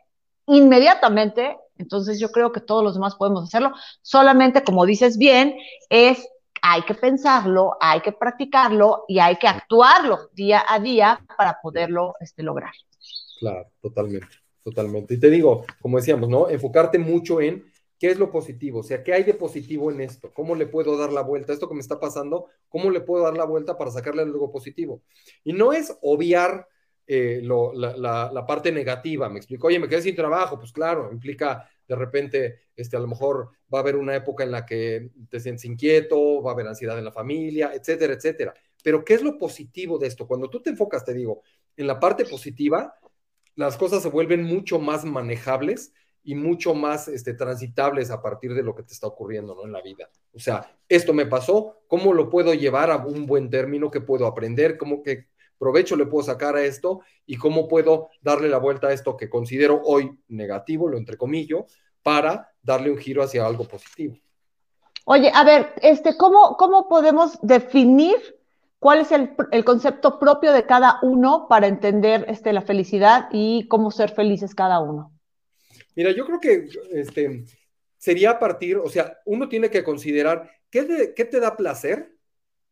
[0.46, 1.56] inmediatamente.
[1.78, 3.72] Entonces yo creo que todos los demás podemos hacerlo.
[4.02, 5.56] Solamente, como dices bien,
[5.90, 6.26] es
[6.62, 12.14] hay que pensarlo, hay que practicarlo y hay que actuarlo día a día para poderlo
[12.20, 12.72] este, lograr.
[13.38, 15.14] Claro, totalmente, totalmente.
[15.14, 16.48] Y te digo, como decíamos, ¿no?
[16.48, 17.64] Enfocarte mucho en
[17.98, 18.80] ¿Qué es lo positivo?
[18.80, 20.32] O sea, ¿qué hay de positivo en esto?
[20.34, 21.52] ¿Cómo le puedo dar la vuelta?
[21.52, 25.02] Esto que me está pasando, ¿cómo le puedo dar la vuelta para sacarle algo positivo?
[25.44, 26.68] Y no es obviar
[27.06, 29.28] eh, la, parte negativa.
[29.28, 30.58] Me explico, oye, me quedé sin trabajo.
[30.58, 34.50] Pues claro, implica de repente, este, a lo mejor va a haber una época en
[34.50, 38.54] la que te sientes inquieto, va a haber ansiedad en la familia, etcétera, etcétera.
[38.82, 40.26] Pero ¿qué es lo positivo de esto?
[40.26, 41.42] Cuando tú te enfocas, te digo,
[41.76, 42.94] en la parte positiva,
[43.54, 45.92] las cosas se vuelven mucho más manejables
[46.26, 49.64] y mucho más este, transitables a partir de lo que te está ocurriendo ¿no?
[49.64, 50.10] en la vida.
[50.34, 53.92] O sea, esto me pasó, ¿cómo lo puedo llevar a un buen término?
[53.92, 54.76] ¿Qué puedo aprender?
[54.76, 57.00] ¿Cómo que provecho le puedo sacar a esto?
[57.26, 61.66] ¿Y cómo puedo darle la vuelta a esto que considero hoy negativo, lo entrecomillo,
[62.02, 64.16] para darle un giro hacia algo positivo?
[65.04, 68.16] Oye, a ver, este, ¿cómo, cómo podemos definir
[68.80, 73.68] cuál es el, el, concepto propio de cada uno para entender este, la felicidad y
[73.68, 75.15] cómo ser felices cada uno?
[75.96, 77.44] Mira, yo creo que este,
[77.96, 82.14] sería partir, o sea, uno tiene que considerar qué, te da placer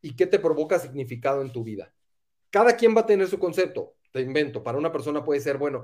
[0.01, 1.91] y qué te provoca significado en tu vida.
[2.51, 3.95] Cada quien va a tener su concepto.
[4.11, 5.83] te invento, para una persona puede ser, bueno,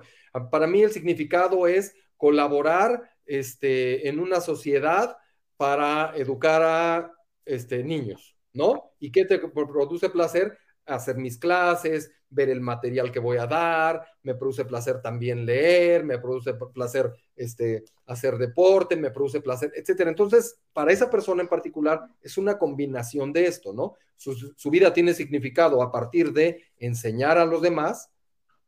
[0.51, 5.17] para mí el significado es colaborar este, en una sociedad
[5.57, 7.11] para educar a
[7.43, 8.93] este, niños, ¿no?
[8.99, 10.57] ¿Y qué te produce placer?
[10.91, 16.03] Hacer mis clases, ver el material que voy a dar, me produce placer también leer,
[16.03, 20.09] me produce placer este, hacer deporte, me produce placer, etcétera.
[20.09, 23.95] Entonces, para esa persona en particular es una combinación de esto, ¿no?
[24.15, 28.09] Su, su vida tiene significado a partir de enseñar a los demás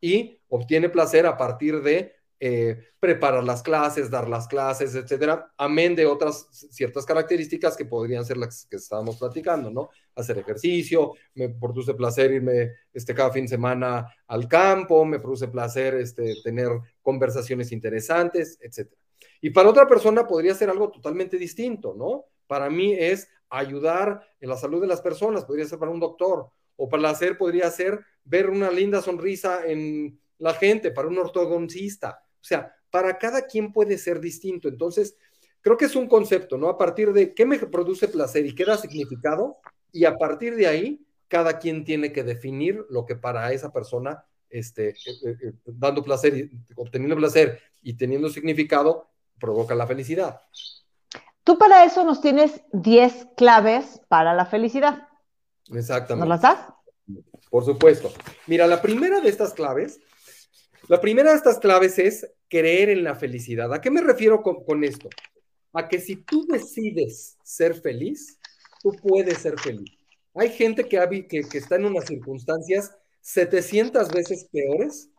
[0.01, 2.13] y obtiene placer a partir de
[2.45, 8.25] eh, preparar las clases, dar las clases, etcétera, amén de otras ciertas características que podrían
[8.25, 9.91] ser las que estábamos platicando, ¿no?
[10.13, 15.47] Hacer ejercicio, me produce placer irme este, cada fin de semana al campo, me produce
[15.47, 16.67] placer este, tener
[17.01, 18.99] conversaciones interesantes, etcétera.
[19.39, 22.25] Y para otra persona podría ser algo totalmente distinto, ¿no?
[22.45, 26.49] Para mí es ayudar en la salud de las personas, podría ser para un doctor,
[26.75, 32.22] o placer podría ser ver una linda sonrisa en la gente, para un ortodoncista.
[32.43, 34.67] O sea, para cada quien puede ser distinto.
[34.67, 35.15] Entonces,
[35.61, 36.67] creo que es un concepto, ¿no?
[36.67, 39.57] A partir de qué me produce placer y qué da significado,
[39.93, 44.25] y a partir de ahí, cada quien tiene que definir lo que para esa persona,
[44.49, 50.41] este, eh, eh, eh, dando placer, y, obteniendo placer y teniendo significado, provoca la felicidad.
[51.45, 55.07] Tú para eso nos tienes 10 claves para la felicidad.
[55.71, 56.27] Exactamente.
[56.27, 56.73] ¿Nos las das?
[57.49, 58.11] Por supuesto.
[58.47, 59.99] Mira, la primera de estas claves
[60.87, 63.73] la primera de estas claves es creer en la felicidad.
[63.73, 65.09] ¿A qué me refiero con, esto?
[65.71, 68.37] A que si tú decides ser feliz,
[68.81, 69.89] tú puedes ser feliz.
[70.35, 75.09] Hay gente que, que, está en unas circunstancias 700 veces peores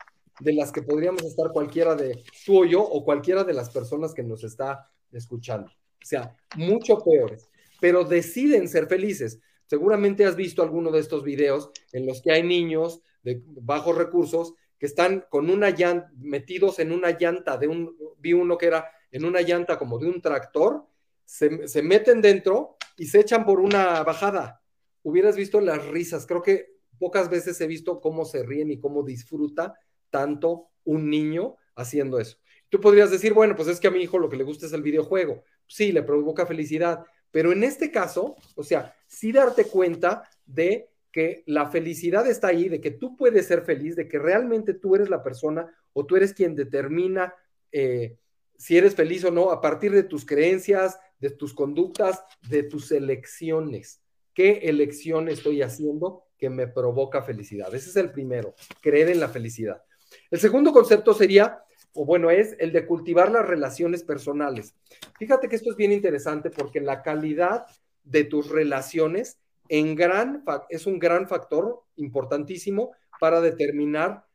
[0.40, 4.12] de las que podríamos estar cualquiera de tú o yo o cualquiera de las personas
[4.12, 5.68] que nos está escuchando.
[5.68, 7.48] O sea, mucho peores,
[7.80, 9.40] pero deciden ser felices.
[9.66, 14.54] Seguramente has visto alguno de estos videos en los que hay niños de bajos recursos
[14.78, 18.90] que están con una llanta, metidos en una llanta de un, vi uno que era
[19.10, 20.86] en una llanta como de un tractor,
[21.24, 24.62] se, se meten dentro y se echan por una bajada.
[25.02, 29.02] Hubieras visto las risas, creo que pocas veces he visto cómo se ríen y cómo
[29.02, 29.74] disfruta
[30.10, 32.38] tanto un niño haciendo eso.
[32.68, 34.72] Tú podrías decir, bueno, pues es que a mi hijo lo que le gusta es
[34.72, 35.44] el videojuego.
[35.66, 41.44] Sí, le provoca felicidad, pero en este caso, o sea, sí darte cuenta de que
[41.46, 45.08] la felicidad está ahí, de que tú puedes ser feliz, de que realmente tú eres
[45.08, 47.32] la persona o tú eres quien determina
[47.70, 48.18] eh,
[48.56, 52.90] si eres feliz o no a partir de tus creencias, de tus conductas, de tus
[52.90, 54.02] elecciones.
[54.34, 57.72] ¿Qué elección estoy haciendo que me provoca felicidad?
[57.72, 59.84] Ese es el primero, creer en la felicidad.
[60.32, 64.74] El segundo concepto sería, o bueno, es el de cultivar las relaciones personales.
[65.16, 67.66] Fíjate que esto es bien interesante porque la calidad
[68.02, 74.26] de tus relaciones es un gran factor importantísimo para determinar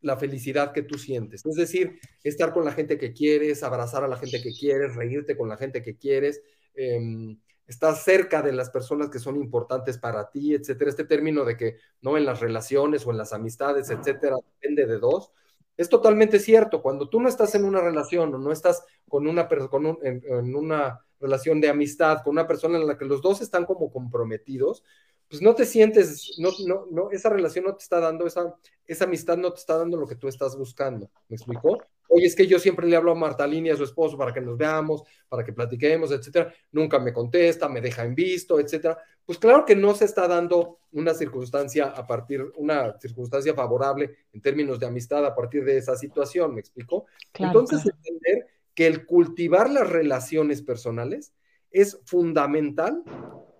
[0.00, 1.44] la felicidad que tú sientes.
[1.44, 5.36] Es decir, estar con la gente que quieres, abrazar a la gente que quieres, reírte
[5.36, 6.40] con la gente que quieres,
[6.74, 10.90] eh, estar cerca de las personas que son importantes para ti, etcétera.
[10.90, 14.98] Este término de que no en las relaciones o en las amistades, etcétera, depende de
[14.98, 15.32] dos.
[15.76, 16.80] Es totalmente cierto.
[16.80, 21.04] Cuando tú no estás en una relación o no estás con una, con en una
[21.20, 24.82] relación de amistad con una persona en la que los dos están como comprometidos,
[25.28, 28.54] pues no te sientes, no, no, no, esa relación no te está dando, esa,
[28.86, 31.10] esa amistad no te está dando lo que tú estás buscando.
[31.28, 31.78] ¿Me explicó?
[32.08, 34.40] Oye, es que yo siempre le hablo a Marta Línea, a su esposo, para que
[34.40, 36.52] nos veamos, para que platiquemos, etcétera.
[36.72, 38.96] Nunca me contesta, me deja en visto, etcétera.
[39.26, 44.40] Pues claro que no se está dando una circunstancia a partir, una circunstancia favorable en
[44.40, 47.04] términos de amistad a partir de esa situación, ¿me explicó?
[47.34, 48.46] Entonces, entender
[48.78, 51.34] que el cultivar las relaciones personales
[51.72, 53.02] es fundamental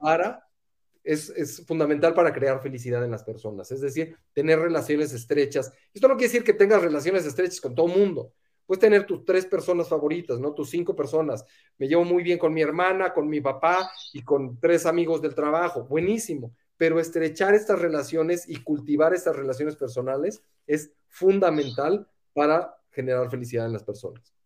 [0.01, 0.49] para,
[1.03, 5.73] es, fundamental para crear felicidad en las personas, es decir, tener relaciones estrechas.
[5.93, 8.33] Esto no quiere decir que tengas relaciones estrechas con todo mundo.
[8.65, 10.55] Puedes tener tus tres personas favoritas, ¿no?
[10.55, 11.45] Tus cinco personas.
[11.79, 15.35] Me llevo muy bien con mi hermana, con mi papá y con tres amigos del
[15.35, 15.83] trabajo.
[15.83, 16.55] Buenísimo.
[16.77, 23.73] Pero estrechar estas relaciones y cultivar estas relaciones personales es fundamental para generar felicidad en
[23.73, 24.38] las personas.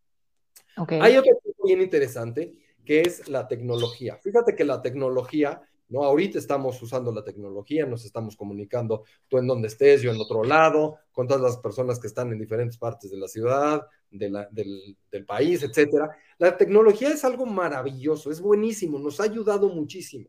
[0.76, 2.54] Hay otro punto bien interesante
[2.84, 4.16] que es la tecnología.
[4.16, 6.04] Fíjate que la tecnología, ¿no?
[6.04, 10.42] Ahorita estamos usando la tecnología, nos estamos comunicando tú en donde estés, yo en otro
[10.42, 15.24] lado, con todas las personas que están en diferentes partes de la ciudad, del, del
[15.24, 16.10] país, etcétera.
[16.38, 20.28] La tecnología es algo maravilloso, es buenísimo, nos ha ayudado muchísimo,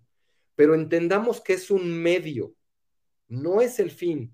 [0.56, 2.54] pero entendamos que es un medio,
[3.28, 4.34] no es el fin.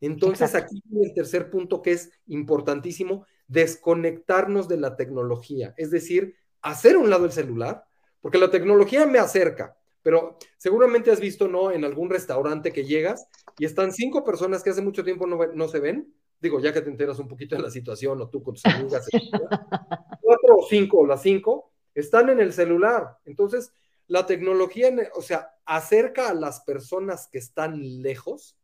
[0.00, 6.36] Entonces, aquí viene el tercer punto que es importantísimo, desconectarnos de la tecnología, es decir,
[6.62, 7.84] hacer un lado el celular,
[8.20, 11.70] porque la tecnología me acerca, pero seguramente has visto, ¿no?
[11.70, 13.26] En algún restaurante que llegas
[13.58, 16.82] y están cinco personas que hace mucho tiempo no, no se ven, digo, ya que
[16.82, 19.08] te enteras un poquito de la situación, o tú con tus amigas,
[20.20, 23.18] cuatro o cinco, o las cinco, están en el celular.
[23.24, 23.72] Entonces,
[24.06, 28.58] la tecnología, o sea, acerca a las personas que están lejos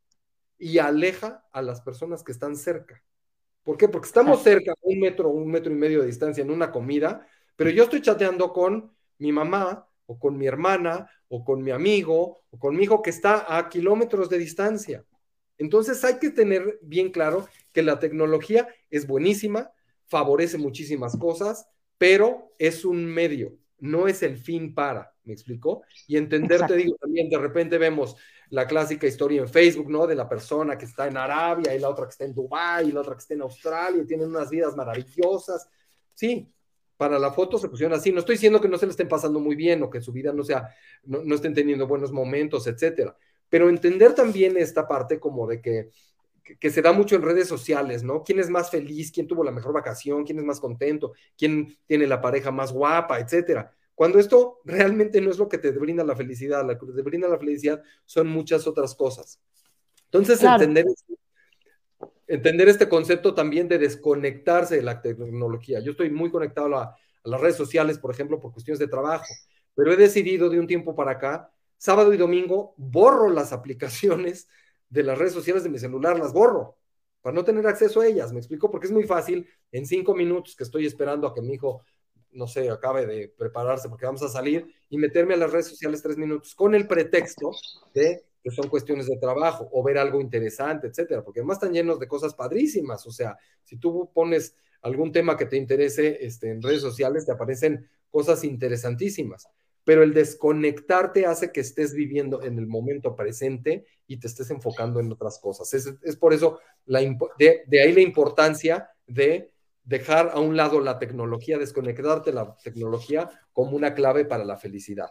[0.58, 3.02] y aleja a las personas que están cerca.
[3.70, 3.88] ¿Por qué?
[3.88, 7.70] Porque estamos cerca, un metro, un metro y medio de distancia en una comida, pero
[7.70, 12.58] yo estoy chateando con mi mamá o con mi hermana o con mi amigo o
[12.58, 15.04] con mi hijo que está a kilómetros de distancia.
[15.56, 19.70] Entonces hay que tener bien claro que la tecnología es buenísima,
[20.08, 25.84] favorece muchísimas cosas, pero es un medio, no es el fin para, ¿me explicó?
[26.08, 28.16] Y entender, te digo, también de repente vemos
[28.50, 30.06] la clásica historia en Facebook, ¿no?
[30.06, 32.92] De la persona que está en Arabia y la otra que está en Dubái y
[32.92, 35.68] la otra que está en Australia y tienen unas vidas maravillosas.
[36.14, 36.52] Sí,
[36.96, 38.12] para la foto se pusieron así.
[38.12, 40.32] No estoy diciendo que no se le estén pasando muy bien o que su vida
[40.32, 40.68] no sea,
[41.04, 43.16] no, no estén teniendo buenos momentos, etcétera
[43.50, 45.90] pero entender también esta parte como de que,
[46.58, 48.22] que, se da mucho en redes sociales, ¿no?
[48.22, 49.10] ¿Quién es más feliz?
[49.12, 50.24] ¿Quién tuvo la mejor vacación?
[50.24, 51.12] ¿Quién es más contento?
[51.36, 53.18] ¿Quién tiene la pareja más guapa?
[53.18, 53.74] Etcétera.
[54.00, 57.28] Cuando esto realmente no es lo que te brinda la felicidad, lo que te brinda
[57.28, 59.38] la felicidad son muchas otras cosas.
[60.06, 60.86] Entonces, entender,
[62.26, 65.80] entender este concepto también de desconectarse de la tecnología.
[65.80, 69.34] Yo estoy muy conectado a, a las redes sociales, por ejemplo, por cuestiones de trabajo,
[69.74, 74.48] pero he decidido de un tiempo para acá sábado y domingo borro las aplicaciones
[74.88, 76.78] de las redes sociales de mi celular, las borro
[77.20, 78.32] para no tener acceso a ellas.
[78.32, 81.54] Me explico porque es muy fácil en cinco minutos que estoy esperando a que mi
[81.54, 81.82] hijo,
[82.32, 86.02] no sé, acabe de prepararse porque vamos a salir y meterme a las redes sociales
[86.02, 87.50] tres minutos con el pretexto
[87.94, 92.00] de que son cuestiones de trabajo o ver algo interesante, etcétera, porque además están llenos
[92.00, 93.06] de cosas padrísimas.
[93.06, 97.32] O sea, si tú pones algún tema que te interese este, en redes sociales, te
[97.32, 99.46] aparecen cosas interesantísimas
[99.84, 105.00] pero el desconectarte hace que estés viviendo en el momento presente y te estés enfocando
[105.00, 105.72] en otras cosas.
[105.74, 107.00] Es, por eso la,
[107.38, 109.49] de, de, ahí la importancia de
[109.90, 115.10] dejar a un lado la tecnología, desconectarte la tecnología como una clave para la felicidad.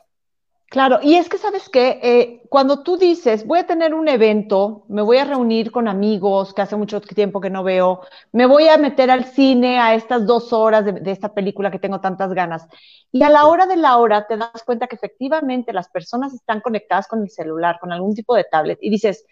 [0.70, 4.86] Claro, y es que sabes que eh, cuando tú dices, voy a tener un evento,
[4.88, 8.70] me voy a reunir con amigos que hace mucho tiempo que no veo, me voy
[8.70, 12.34] a meter al cine a estas dos horas de, de, esta película que tengo tantas
[12.34, 12.66] ganas,
[13.12, 16.62] y a la hora de la hora te das cuenta que efectivamente las personas están
[16.62, 19.26] conectadas con el celular, con algún tipo de tablet, y dices,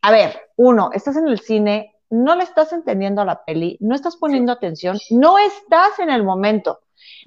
[0.00, 3.94] a ver, uno, estás en el cine, no le estás entendiendo a la peli, no
[3.94, 6.80] estás poniendo atención, no estás en el momento.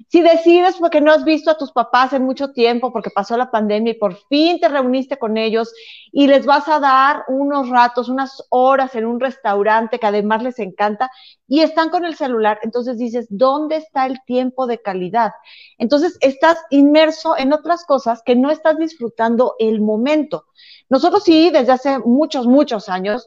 [0.08, 3.50] Si decides porque no has visto a tus papás en mucho tiempo, porque pasó la
[3.50, 5.72] pandemia y por fin te reuniste con ellos
[6.10, 10.58] y les vas a dar unos ratos, unas horas en un restaurante que además les
[10.58, 11.10] encanta
[11.46, 15.32] y están con el celular, entonces dices, ¿dónde está el tiempo de calidad?
[15.78, 20.46] Entonces estás inmerso en otras cosas que no estás disfrutando el momento.
[20.88, 23.26] Nosotros sí, desde hace muchos, muchos años,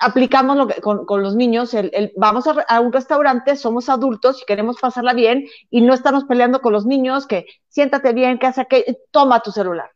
[0.00, 4.42] aplicamos lo que, con, con, los niños, el, vamos a, a, un restaurante, somos adultos
[4.42, 8.46] y queremos pasarla bien y no estamos peleando con los niños, que siéntate bien, que
[8.46, 9.90] hace que, toma tu celular.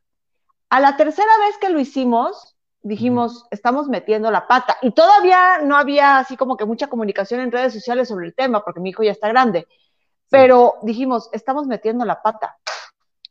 [0.71, 4.77] A la tercera vez que lo hicimos, dijimos, estamos metiendo la pata.
[4.83, 8.63] Y todavía no había así como que mucha comunicación en redes sociales sobre el tema,
[8.63, 9.67] porque mi hijo ya está grande.
[10.31, 12.59] Pero dijimos, estamos metiendo la pata.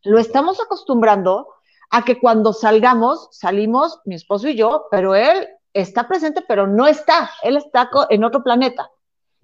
[0.04, 1.48] Lo estamos acostumbrando
[1.90, 6.88] a que cuando salgamos, salimos mi esposo y yo, pero él está presente, pero no
[6.88, 8.90] está, él está en otro planeta.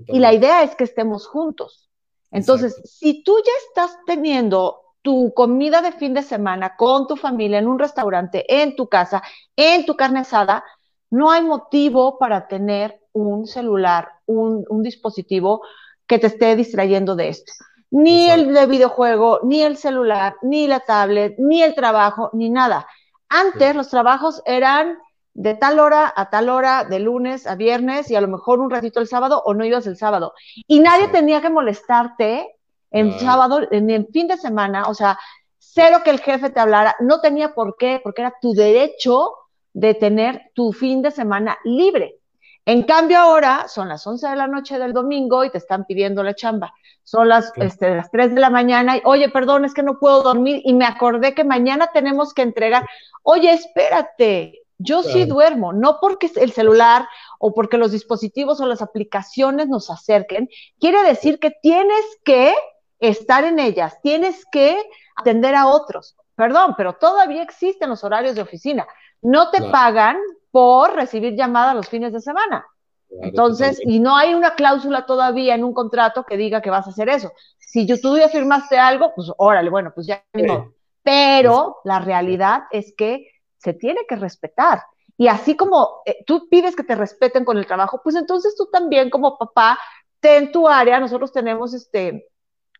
[0.07, 1.89] Y la idea es que estemos juntos.
[2.31, 2.89] Entonces, Exacto.
[2.93, 7.67] si tú ya estás teniendo tu comida de fin de semana con tu familia en
[7.67, 9.23] un restaurante, en tu casa,
[9.55, 10.63] en tu carne asada,
[11.09, 15.61] no hay motivo para tener un celular, un, un dispositivo
[16.05, 17.51] que te esté distrayendo de esto.
[17.91, 18.49] Ni Exacto.
[18.49, 22.87] el de videojuego, ni el celular, ni la tablet, ni el trabajo, ni nada.
[23.29, 23.77] Antes sí.
[23.77, 24.97] los trabajos eran
[25.33, 28.69] de tal hora a tal hora, de lunes a viernes y a lo mejor un
[28.69, 30.33] ratito el sábado o no ibas el sábado.
[30.67, 31.11] Y nadie sí.
[31.11, 32.55] tenía que molestarte
[32.91, 33.19] en ah.
[33.19, 35.17] sábado, en el fin de semana, o sea,
[35.57, 39.33] cero que el jefe te hablara, no tenía por qué, porque era tu derecho
[39.73, 42.19] de tener tu fin de semana libre.
[42.65, 46.21] En cambio ahora son las 11 de la noche del domingo y te están pidiendo
[46.21, 46.73] la chamba.
[47.03, 47.61] Son las, sí.
[47.61, 50.73] este, las 3 de la mañana y, oye, perdón, es que no puedo dormir y
[50.73, 52.85] me acordé que mañana tenemos que entregar.
[53.23, 55.17] Oye, espérate, yo claro.
[55.17, 57.07] sí duermo, no porque el celular
[57.37, 60.49] o porque los dispositivos o las aplicaciones nos acerquen,
[60.79, 62.55] quiere decir que tienes que
[62.99, 64.81] estar en ellas, tienes que
[65.15, 66.15] atender a otros.
[66.35, 68.87] Perdón, pero todavía existen los horarios de oficina.
[69.21, 69.71] No te claro.
[69.73, 70.17] pagan
[70.51, 72.65] por recibir llamadas los fines de semana.
[73.09, 76.87] Claro, Entonces, y no hay una cláusula todavía en un contrato que diga que vas
[76.87, 77.33] a hacer eso.
[77.57, 80.73] Si tú ya firmaste algo, pues órale, bueno, pues ya modo.
[81.03, 83.27] Pero la realidad es que
[83.59, 84.81] se tiene que respetar.
[85.17, 88.69] Y así como eh, tú pides que te respeten con el trabajo, pues entonces tú
[88.71, 89.77] también como papá,
[90.19, 92.27] ten tu área, nosotros tenemos este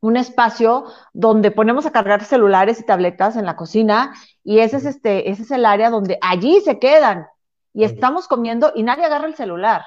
[0.02, 4.14] un espacio donde ponemos a cargar celulares y tabletas en la cocina
[4.46, 7.28] y ese es este ese es el área donde allí se quedan.
[7.74, 9.84] Y estamos comiendo y nadie agarra el celular.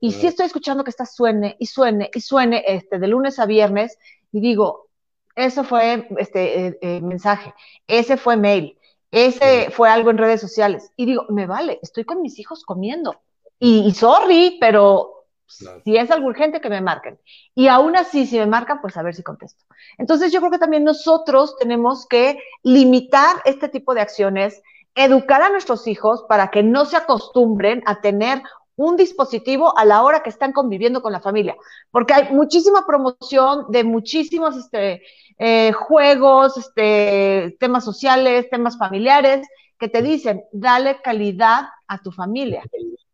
[0.00, 3.46] Y sí estoy escuchando que está suene y suene y suene este de lunes a
[3.46, 3.98] viernes
[4.32, 4.88] y digo,
[5.34, 7.54] eso fue este eh, eh, mensaje,
[7.86, 8.78] ese fue mail,
[9.16, 10.92] ese fue algo en redes sociales.
[10.94, 13.18] Y digo, me vale, estoy con mis hijos comiendo.
[13.58, 17.18] Y, sorry, pero si es algo urgente, que me marquen.
[17.54, 19.64] Y aún así, si me marcan, pues a ver si contesto.
[19.96, 24.62] Entonces, yo creo que también nosotros tenemos que limitar este tipo de acciones,
[24.94, 28.42] educar a nuestros hijos para que no se acostumbren a tener
[28.76, 31.56] un dispositivo a la hora que están conviviendo con la familia,
[31.90, 35.02] porque hay muchísima promoción de muchísimos este,
[35.38, 39.46] eh, juegos, este, temas sociales, temas familiares,
[39.78, 42.62] que te dicen, dale calidad a tu familia.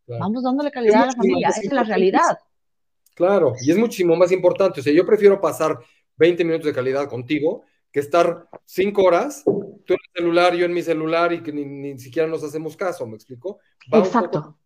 [0.06, 2.38] Vamos dándole calidad a la familia, esa es la realidad.
[3.14, 5.78] Claro, y es muchísimo más importante, o sea, yo prefiero pasar
[6.16, 10.72] 20 minutos de calidad contigo que estar 5 horas, tú en el celular, yo en
[10.72, 13.58] mi celular y que ni, siquiera nos hacemos caso, ¿me explico?
[13.92, 14.56] Exacto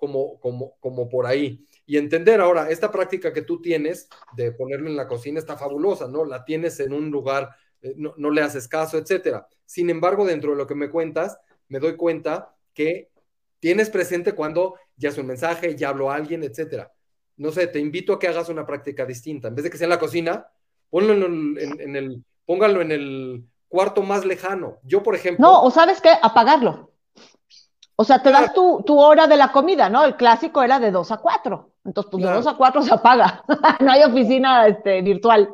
[0.00, 1.64] como, como, como por ahí.
[1.86, 6.08] Y entender ahora, esta práctica que tú tienes de ponerlo en la cocina está fabulosa,
[6.08, 6.24] ¿no?
[6.24, 7.50] La tienes en un lugar,
[7.82, 9.46] eh, no, no, le haces caso, etcétera.
[9.64, 11.38] Sin embargo, dentro de lo que me cuentas,
[11.68, 13.10] me doy cuenta que
[13.60, 16.92] tienes presente cuando ya es un mensaje, ya habló a alguien, etcétera.
[17.36, 19.48] No sé, te invito a que hagas una práctica distinta.
[19.48, 20.46] En vez de que sea en la cocina,
[20.88, 21.22] ponlo en
[21.58, 24.78] el, en el póngalo en el cuarto más lejano.
[24.82, 25.46] Yo, por ejemplo.
[25.46, 26.89] No, o sabes qué, apagarlo.
[28.00, 30.02] O sea, te das tu, hora de la comida, ¿no?
[30.02, 31.70] El clásico era de 2 a 4.
[31.84, 33.44] Entonces, pues de 2 a 4 se apaga.
[33.80, 35.52] no hay oficina este, virtual.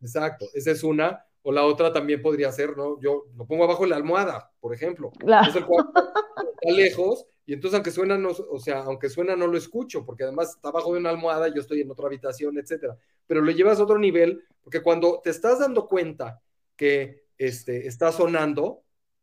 [0.00, 1.22] Exacto, esa es una.
[1.42, 2.98] O la otra también podría ser, ¿no?
[2.98, 5.10] Yo lo pongo abajo de la almohada, por ejemplo.
[5.18, 5.48] Claro.
[5.48, 6.14] Entonces el cuarto
[6.62, 10.22] está lejos y entonces aunque suena, no, o sea, aunque suena no lo escucho, porque
[10.22, 12.96] además está abajo de una almohada, yo estoy en otra habitación, etcétera.
[13.26, 16.40] Pero lo llevas a otro nivel, porque cuando te estás dando cuenta
[16.74, 18.82] que este, está sonando,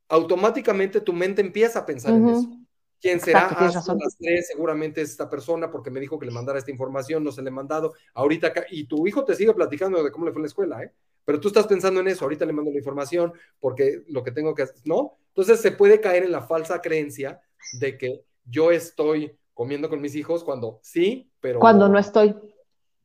[0.10, 2.50] automáticamente tu mente empieza a pensar en eso.
[3.02, 3.48] ¿Quién será?
[3.50, 7.24] Ah, las tres, seguramente es esta persona porque me dijo que le mandara esta información,
[7.24, 7.94] no se le he mandado.
[8.14, 10.92] Ahorita, y tu hijo te sigue platicando de cómo le fue en la escuela, ¿eh?
[11.24, 14.56] Pero tú estás pensando en eso, ahorita le mando la información porque lo que tengo
[14.56, 15.18] que hacer, ¿no?
[15.28, 17.40] Entonces se puede caer en la falsa creencia
[17.80, 21.60] de que yo estoy comiendo con mis hijos cuando sí, pero...
[21.60, 22.36] Cuando no estoy.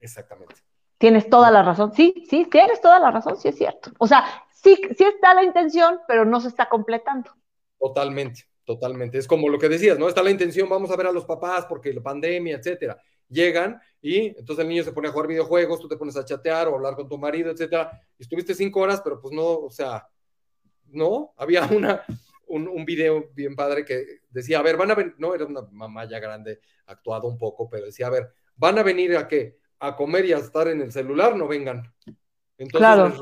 [0.00, 0.54] Exactamente.
[0.98, 1.92] Tienes toda la razón.
[1.92, 3.90] Sí, sí, tienes toda la razón, sí es cierto.
[3.98, 4.24] O sea,
[4.54, 7.30] sí, sí está la intención, pero no se está completando.
[7.78, 9.18] Totalmente, totalmente.
[9.18, 10.08] Es como lo que decías, ¿no?
[10.08, 13.00] Está la intención, vamos a ver a los papás porque la pandemia, etcétera.
[13.28, 16.68] Llegan y entonces el niño se pone a jugar videojuegos, tú te pones a chatear
[16.68, 17.90] o hablar con tu marido, etcétera.
[18.18, 20.06] Estuviste cinco horas, pero pues no, o sea,
[20.86, 22.02] no, había una,
[22.46, 25.62] un, un, video bien padre que decía, a ver, van a venir, no, era una
[25.70, 29.58] mamá ya grande, actuado un poco, pero decía, a ver, van a venir a qué?
[29.80, 31.92] A comer y a estar en el celular, no vengan.
[32.56, 33.12] Entonces, claro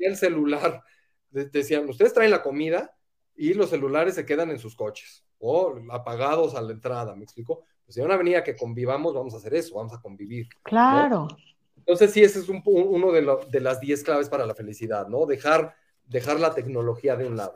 [0.00, 0.82] el celular.
[1.30, 2.96] Decían, ustedes traen la comida
[3.40, 7.64] y los celulares se quedan en sus coches o apagados a la entrada, ¿me explico?
[7.86, 10.46] Pues si una avenida que convivamos, vamos a hacer eso, vamos a convivir.
[10.62, 11.26] Claro.
[11.74, 15.24] Entonces, sí, ese es uno de, de, las 10 claves para la felicidad, ¿no?
[15.24, 15.74] Dejar,
[16.04, 17.54] dejar la tecnología de un lado.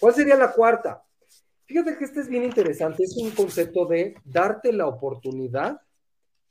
[0.00, 1.04] ¿Cuál sería la cuarta?
[1.66, 5.78] Fíjate que este es bien interesante, es un concepto de darte la oportunidad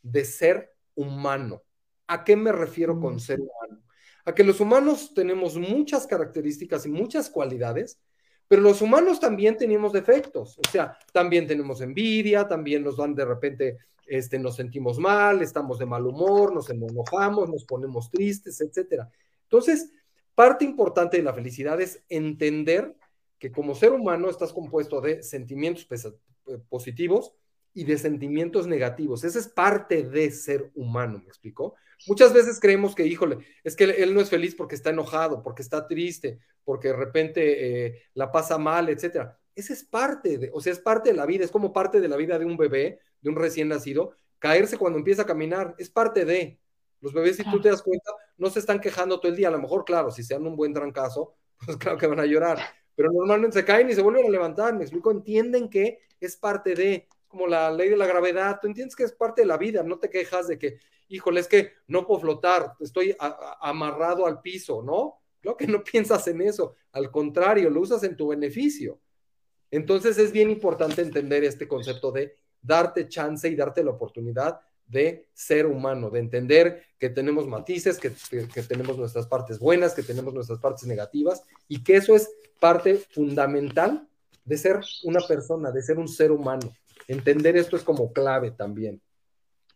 [0.03, 1.63] de ser humano.
[2.05, 3.19] ¿A qué me refiero con mm.
[3.19, 3.81] ser humano?
[4.27, 7.97] a que los humanos tenemos muchas características y muchas cualidades,
[8.47, 13.25] pero los humanos también tenemos defectos, o sea, también tenemos envidia, también nos dan de
[13.25, 19.09] repente, este, nos sentimos mal, estamos de mal humor, nos enojamos, nos ponemos tristes, etcétera.
[19.43, 19.91] Entonces,
[20.33, 22.95] parte importante de la felicidad es entender
[23.39, 27.33] que como ser humano estás compuesto de sentimientos eh, positivos
[27.77, 29.23] y de sentimientos negativos.
[29.23, 31.75] Esa es parte de ser humano, ¿me explico?
[32.07, 35.61] Muchas veces creemos que, híjole, es que él no es feliz porque está enojado, porque
[35.61, 39.37] está triste, porque de repente eh, la pasa mal, etcétera.
[39.53, 42.07] Esa es parte de, o sea, es parte de la vida, es como parte de
[42.07, 45.91] la vida de un bebé, de un recién nacido, caerse cuando empieza a caminar, es
[45.91, 46.59] parte de.
[46.99, 49.49] Los bebés, si tú te das cuenta, no se están quejando todo el día.
[49.49, 52.25] A lo mejor, claro, si se dan un buen trancazo, pues claro que van a
[52.25, 52.57] llorar.
[52.95, 54.73] Pero normalmente se caen y se vuelven a levantar.
[54.73, 58.95] Me explico, entienden que es parte de como la ley de la gravedad, tú entiendes
[58.95, 62.05] que es parte de la vida, no te quejas de que, híjole, es que no
[62.05, 65.21] puedo flotar, estoy amarrado al piso, ¿no?
[65.41, 68.99] Creo que no piensas en eso, al contrario, lo usas en tu beneficio.
[69.69, 75.27] Entonces es bien importante entender este concepto de darte chance y darte la oportunidad de
[75.33, 78.13] ser humano, de entender que tenemos matices, que,
[78.53, 82.95] que, tenemos nuestras partes buenas, que tenemos nuestras partes negativas y que eso es parte
[82.95, 84.07] fundamental
[84.45, 86.73] de ser una persona, de ser un ser humano.
[87.07, 89.01] Entender esto es como clave también.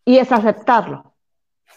[0.05, 1.15] Y es aceptarlo.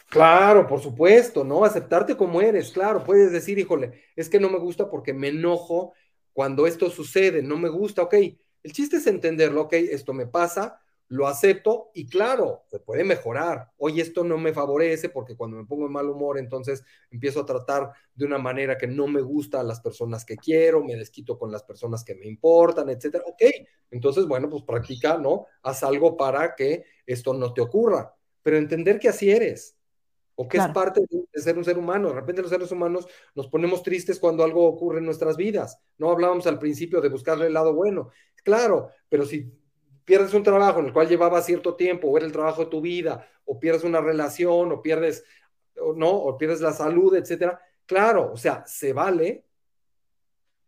[0.09, 1.65] Claro, por supuesto, ¿no?
[1.65, 3.05] Aceptarte como eres, claro.
[3.05, 5.93] Puedes decir, híjole, es que no me gusta porque me enojo
[6.33, 8.15] cuando esto sucede, no me gusta, ok.
[8.63, 13.71] El chiste es entenderlo, ok, esto me pasa, lo acepto y claro, se puede mejorar.
[13.77, 17.47] Hoy esto no me favorece porque cuando me pongo en mal humor, entonces empiezo a
[17.47, 21.39] tratar de una manera que no me gusta a las personas que quiero, me desquito
[21.39, 23.25] con las personas que me importan, etcétera.
[23.27, 23.43] Ok,
[23.91, 25.47] entonces, bueno, pues practica, ¿no?
[25.63, 29.77] Haz algo para que esto no te ocurra, pero entender que así eres
[30.37, 32.09] o que es parte de ser un ser humano.
[32.09, 35.79] De repente los seres humanos nos ponemos tristes cuando algo ocurre en nuestras vidas.
[35.99, 38.11] No hablábamos al principio de buscarle el lado bueno.
[38.43, 39.53] Claro, pero si
[40.05, 42.81] pierdes un trabajo en el cual llevaba cierto tiempo, o era el trabajo de tu
[42.81, 45.25] vida, o pierdes una relación, o pierdes,
[45.97, 47.61] no, o pierdes la salud, etcétera.
[47.87, 49.45] Claro, o sea, se vale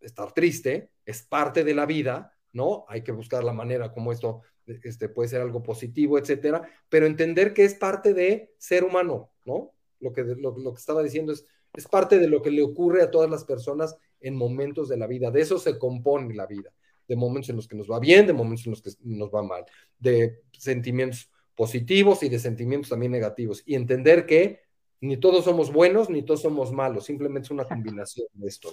[0.01, 2.84] estar triste, es parte de la vida, ¿no?
[2.89, 7.55] Hay que buscar la manera como esto este, puede ser algo positivo, etcétera, pero entender
[7.55, 9.72] que es parte de ser humano, ¿no?
[10.01, 13.11] Lo que, lo que estaba diciendo es, es parte de lo que le ocurre a
[13.11, 16.72] todas las personas en momentos de la vida, de eso se compone la vida
[17.09, 19.43] de momentos en los que nos va bien, de momentos en los que nos va
[19.43, 19.65] mal,
[19.99, 23.63] de sentimientos positivos y de sentimientos también negativos.
[23.67, 24.61] Y entender que
[25.01, 28.71] ni todos somos buenos ni todos somos malos, simplemente es una combinación de esto.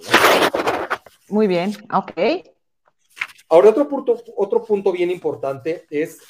[1.28, 2.12] Muy bien, ok.
[3.48, 6.20] Ahora, otro punto, otro punto bien importante es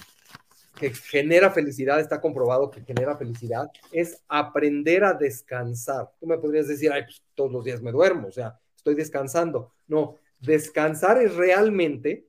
[0.76, 6.10] que genera felicidad, está comprobado que genera felicidad, es aprender a descansar.
[6.18, 9.72] Tú me podrías decir, ay, pues todos los días me duermo, o sea, estoy descansando.
[9.86, 12.26] No, Descansar es realmente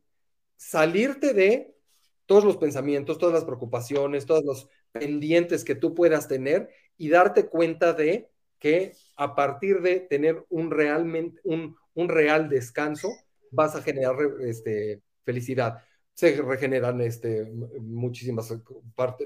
[0.55, 1.75] salirte de
[2.25, 7.47] todos los pensamientos, todas las preocupaciones, todos los pendientes que tú puedas tener y darte
[7.47, 13.09] cuenta de que a partir de tener un, realmente, un, real descanso,
[13.51, 15.83] vas a generar este, felicidad.
[16.13, 17.45] Se regeneran este,
[17.81, 18.53] muchísimas,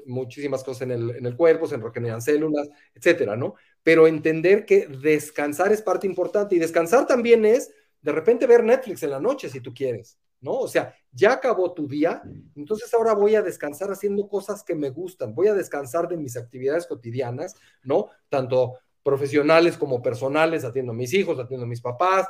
[0.05, 3.55] muchísimas cosas en el, en el cuerpo, se regeneran células, etcétera, ¿no?
[3.83, 7.71] Pero entender que descansar es parte importante y descansar también es
[8.01, 10.53] de repente ver Netflix en la noche si tú quieres, ¿no?
[10.53, 12.21] O sea, ya acabó tu día,
[12.55, 16.37] entonces ahora voy a descansar haciendo cosas que me gustan, voy a descansar de mis
[16.37, 18.09] actividades cotidianas, ¿no?
[18.29, 22.27] Tanto profesionales como personales, atiendo a mis hijos, atiendo a mis papás,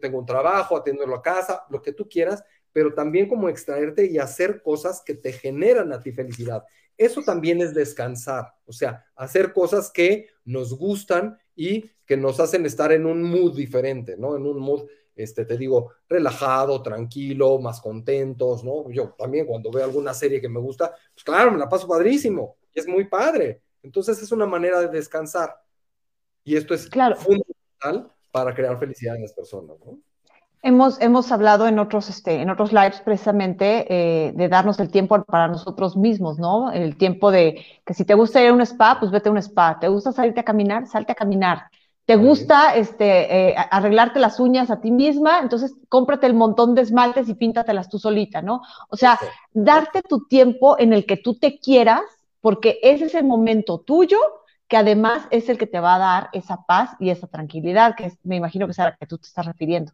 [0.00, 4.18] tengo un trabajo, atiendo a casa, lo que tú quieras, pero también como extraerte y
[4.18, 6.62] hacer cosas que te generan a ti felicidad.
[6.98, 12.64] Eso también es descansar, o sea, hacer cosas que nos gustan y que nos hacen
[12.66, 14.36] estar en un mood diferente, ¿no?
[14.36, 14.86] En un mood,
[15.16, 18.88] este, te digo, relajado, tranquilo, más contentos, ¿no?
[18.90, 22.58] Yo también cuando veo alguna serie que me gusta, pues claro, me la paso padrísimo,
[22.72, 23.62] y es muy padre.
[23.82, 25.54] Entonces es una manera de descansar.
[26.44, 29.98] Y esto es fundamental para crear felicidad en las personas, ¿no?
[30.66, 35.22] Hemos, hemos hablado en otros, este, en otros lives precisamente eh, de darnos el tiempo
[35.22, 36.72] para nosotros mismos, ¿no?
[36.72, 39.38] El tiempo de que si te gusta ir a un spa, pues vete a un
[39.38, 39.78] spa.
[39.78, 40.88] ¿Te gusta salirte a caminar?
[40.88, 41.70] Salte a caminar.
[42.04, 45.38] ¿Te gusta este, eh, arreglarte las uñas a ti misma?
[45.38, 48.60] Entonces cómprate el montón de esmaltes y píntatelas tú solita, ¿no?
[48.88, 49.20] O sea,
[49.52, 52.02] darte tu tiempo en el que tú te quieras,
[52.40, 54.18] porque ese es el momento tuyo
[54.66, 58.12] que además es el que te va a dar esa paz y esa tranquilidad, que
[58.24, 59.92] me imagino que es a la que tú te estás refiriendo.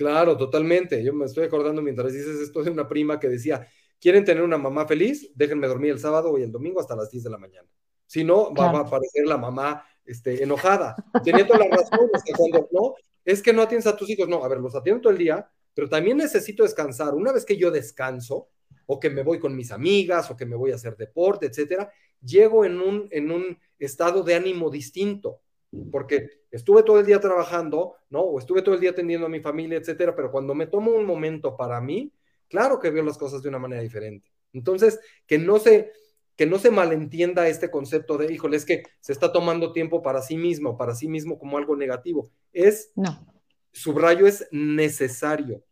[0.00, 1.04] Claro, totalmente.
[1.04, 3.68] Yo me estoy acordando mientras dices esto de una prima que decía,
[4.00, 5.30] ¿quieren tener una mamá feliz?
[5.34, 7.68] Déjenme dormir el sábado y el domingo hasta las 10 de la mañana.
[8.06, 10.96] Si no, va, a aparecer la mamá este, enojada.
[11.22, 12.94] Teniendo la razón, cuando no,
[13.26, 14.26] es que no atiendes a tus hijos.
[14.26, 17.12] No, a ver, los atiendo todo el día, pero también necesito descansar.
[17.12, 18.48] Una vez que yo descanso,
[18.86, 21.92] o que me voy con mis amigas, o que me voy a hacer deporte, etcétera,
[22.22, 25.42] llego en un, en un estado de ánimo distinto
[25.90, 28.20] porque estuve todo el día trabajando, ¿no?
[28.20, 31.06] O estuve todo el día atendiendo a mi familia, etcétera, pero cuando me tomo un
[31.06, 32.12] momento para mí,
[32.48, 34.30] claro que veo las cosas de una manera diferente.
[34.52, 35.92] Entonces, que no se,
[36.36, 40.22] que no se malentienda este concepto de, híjole, es que se está tomando tiempo para
[40.22, 42.30] sí mismo, para sí mismo como algo negativo.
[42.52, 43.24] Es, no.
[43.72, 45.64] subrayo, es necesario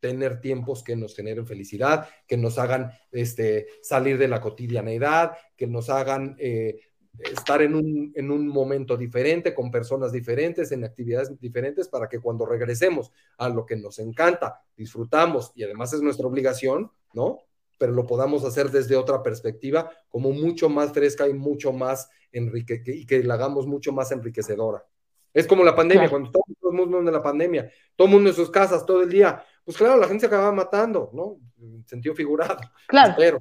[0.00, 5.66] tener tiempos que nos generen felicidad, que nos hagan este, salir de la cotidianeidad, que
[5.66, 6.78] nos hagan eh,
[7.18, 12.18] estar en un, en un momento diferente, con personas diferentes, en actividades diferentes, para que
[12.18, 17.38] cuando regresemos a lo que nos encanta, disfrutamos y además es nuestra obligación, ¿no?
[17.78, 22.82] Pero lo podamos hacer desde otra perspectiva, como mucho más fresca y mucho más enrique
[22.86, 24.84] y que la hagamos mucho más enriquecedora.
[25.32, 28.36] Es como la pandemia, cuando todo el mundo en la pandemia, todo el mundo en
[28.36, 31.38] sus casas todo el día, pues claro, la gente se acababa matando, ¿no?
[31.58, 32.58] En sentido figurado.
[32.86, 33.14] Claro.
[33.16, 33.40] Pero,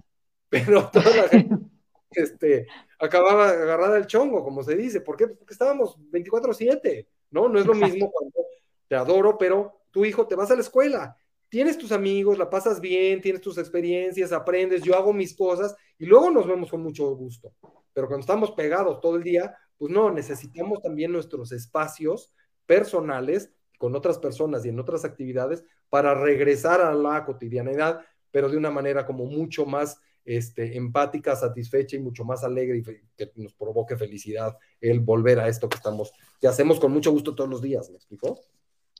[0.49, 1.72] pero toda la gente
[2.21, 2.67] este,
[2.99, 5.01] acababa agarrada el chongo, como se dice.
[5.01, 5.27] ¿Por qué?
[5.27, 7.49] Porque estábamos 24-7, ¿no?
[7.49, 8.45] No es lo mismo cuando
[8.87, 11.15] te adoro, pero tu hijo te vas a la escuela,
[11.49, 16.05] tienes tus amigos, la pasas bien, tienes tus experiencias, aprendes, yo hago mis cosas y
[16.05, 17.53] luego nos vemos con mucho gusto.
[17.93, 22.33] Pero cuando estamos pegados todo el día, pues no, necesitamos también nuestros espacios
[22.65, 28.01] personales con otras personas y en otras actividades para regresar a la cotidianidad,
[28.31, 32.83] pero de una manera como mucho más este, empática, satisfecha y mucho más alegre y
[32.83, 37.35] que nos provoque felicidad el volver a esto que estamos, que hacemos con mucho gusto
[37.35, 38.39] todos los días, ¿me explicó?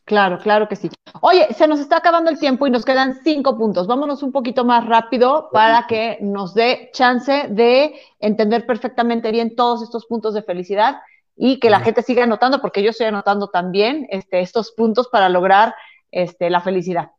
[0.06, 0.90] Claro, claro que sí.
[1.22, 3.88] Oye, se nos está acabando el tiempo y nos quedan cinco puntos.
[3.88, 9.82] Vámonos un poquito más rápido para que nos dé chance de entender perfectamente bien todos
[9.82, 10.98] estos puntos de felicidad
[11.36, 15.30] y que la gente siga anotando, porque yo estoy anotando también este, estos puntos para
[15.30, 15.74] lograr
[16.12, 17.12] este, la felicidad.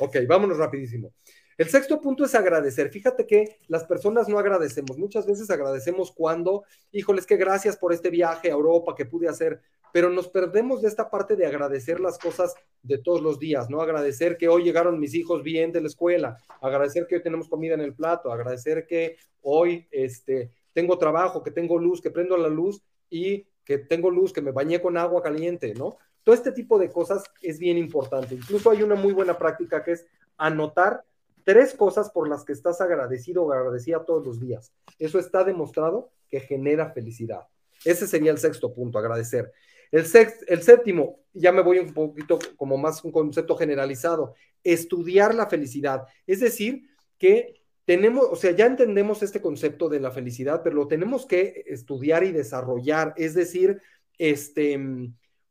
[0.00, 1.12] Ok, vámonos rapidísimo.
[1.56, 2.90] El sexto punto es agradecer.
[2.90, 4.98] Fíjate que las personas no agradecemos.
[4.98, 9.60] Muchas veces agradecemos cuando, híjoles, que gracias por este viaje a Europa que pude hacer,
[9.92, 13.80] pero nos perdemos de esta parte de agradecer las cosas de todos los días, ¿no?
[13.80, 17.74] Agradecer que hoy llegaron mis hijos bien de la escuela, agradecer que hoy tenemos comida
[17.74, 22.48] en el plato, agradecer que hoy este, tengo trabajo, que tengo luz, que prendo la
[22.48, 25.96] luz y que tengo luz, que me bañé con agua caliente, ¿no?
[26.24, 28.34] Todo este tipo de cosas es bien importante.
[28.34, 31.04] Incluso hay una muy buena práctica que es anotar
[31.44, 34.72] tres cosas por las que estás agradecido o agradecida todos los días.
[34.98, 37.46] Eso está demostrado que genera felicidad.
[37.84, 39.52] Ese sería el sexto punto, agradecer.
[39.92, 40.04] El,
[40.48, 44.34] el séptimo, ya me voy un poquito como más un concepto generalizado,
[44.64, 46.06] estudiar la felicidad.
[46.26, 46.88] Es decir,
[47.18, 51.64] que tenemos, o sea, ya entendemos este concepto de la felicidad, pero lo tenemos que
[51.66, 53.82] estudiar y desarrollar, es decir,
[54.18, 54.80] este,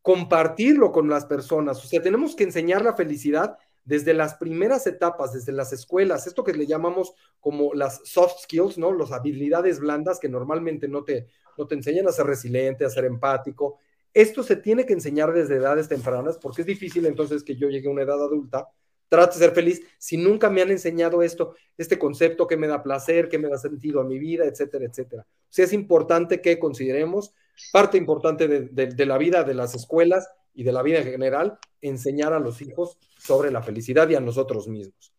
[0.01, 1.83] compartirlo con las personas.
[1.83, 6.43] O sea, tenemos que enseñar la felicidad desde las primeras etapas, desde las escuelas, esto
[6.43, 8.93] que le llamamos como las soft skills, ¿no?
[8.93, 11.27] Las habilidades blandas que normalmente no te,
[11.57, 13.79] no te enseñan a ser resiliente, a ser empático.
[14.13, 17.87] Esto se tiene que enseñar desde edades tempranas porque es difícil entonces que yo llegue
[17.87, 18.69] a una edad adulta,
[19.09, 22.81] trate de ser feliz si nunca me han enseñado esto, este concepto que me da
[22.81, 25.23] placer, que me da sentido a mi vida, etcétera, etcétera.
[25.23, 27.33] O sea, es importante que consideremos
[27.71, 31.57] parte importante de, de la vida de las escuelas y de la vida en general,
[31.81, 35.13] enseñar a los hijos sobre la felicidad y a nosotros mismos.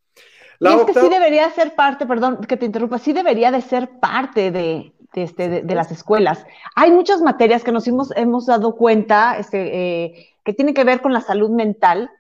[0.59, 3.99] La es que sí debería ser parte, perdón que te interrumpa, sí debería de ser
[3.99, 6.47] parte de, este, de, las escuelas.
[6.77, 11.01] Hay muchas materias que nos hemos, hemos dado cuenta este, eh, que tienen que ver
[11.01, 12.11] con la salud mental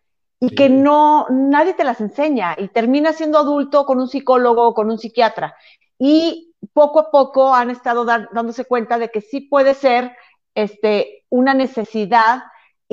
[0.40, 4.74] y que no, nadie te las enseña y terminas siendo adulto con un psicólogo o
[4.74, 5.54] con un psiquiatra.
[5.98, 10.14] Y poco a poco han estado dándose cuenta de que sí puede ser
[10.54, 12.42] este, una necesidad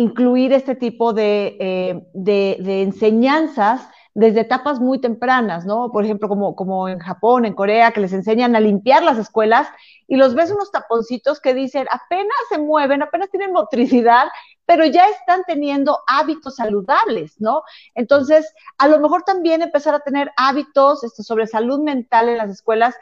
[0.02, 5.90] incluir este tipo eh, de, enseñanzas desde etapas muy tempranas, ¿no?
[5.92, 9.70] Por ejemplo, como, como en Japón, en Corea, que les enseñan a limpiar las escuelas
[10.08, 14.28] y los ves unos taponcitos que dicen apenas se mueven, apenas tienen motricidad,
[14.66, 17.64] pero ya están teniendo hábitos saludables, ¿no?
[17.96, 22.50] Entonces, a lo mejor también empezar a tener hábitos este, sobre salud mental en las
[22.50, 22.96] escuelas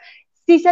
[0.46, 0.68] sí se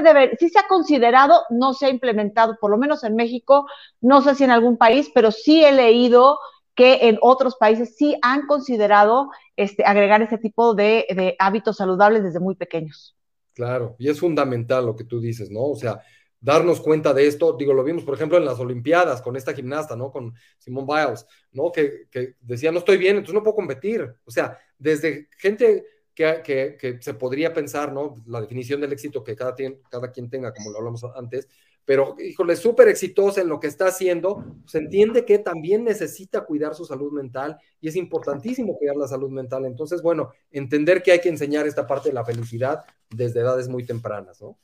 [0.59, 3.67] ha considerado, no se ha implementado, por lo menos en México,
[4.01, 6.39] no sé si en algún país, pero sí he leído
[6.75, 12.23] que en otros países sí han considerado este, agregar ese tipo de, de hábitos saludables
[12.23, 13.17] desde muy pequeños.
[13.53, 15.63] Claro, y es fundamental lo que tú dices, ¿no?
[15.63, 16.01] O sea,
[16.41, 19.97] darnos cuenta de esto, digo, lo vimos, por ejemplo, en las Olimpiadas con esta gimnasta,
[19.97, 20.13] ¿no?
[20.13, 21.73] Con Simone Biles, ¿no?
[21.73, 24.15] Que, que, decía, no estoy bien, entonces no puedo competir.
[24.25, 25.85] O sea, desde gente
[26.19, 28.17] que, se podría pensar, ¿no?
[28.27, 29.55] La definición del éxito que cada,
[29.89, 31.49] cada quien tenga, como lo hablamos antes,
[31.89, 36.75] pero, híjole, súper exitosa en lo que está haciendo, se entiende que también necesita cuidar
[36.75, 39.65] su salud mental y es importantísimo cuidar la salud mental.
[39.65, 43.87] Entonces, bueno, entender que hay que enseñar esta parte de la felicidad desde edades muy
[43.87, 44.59] tempranas, ¿no?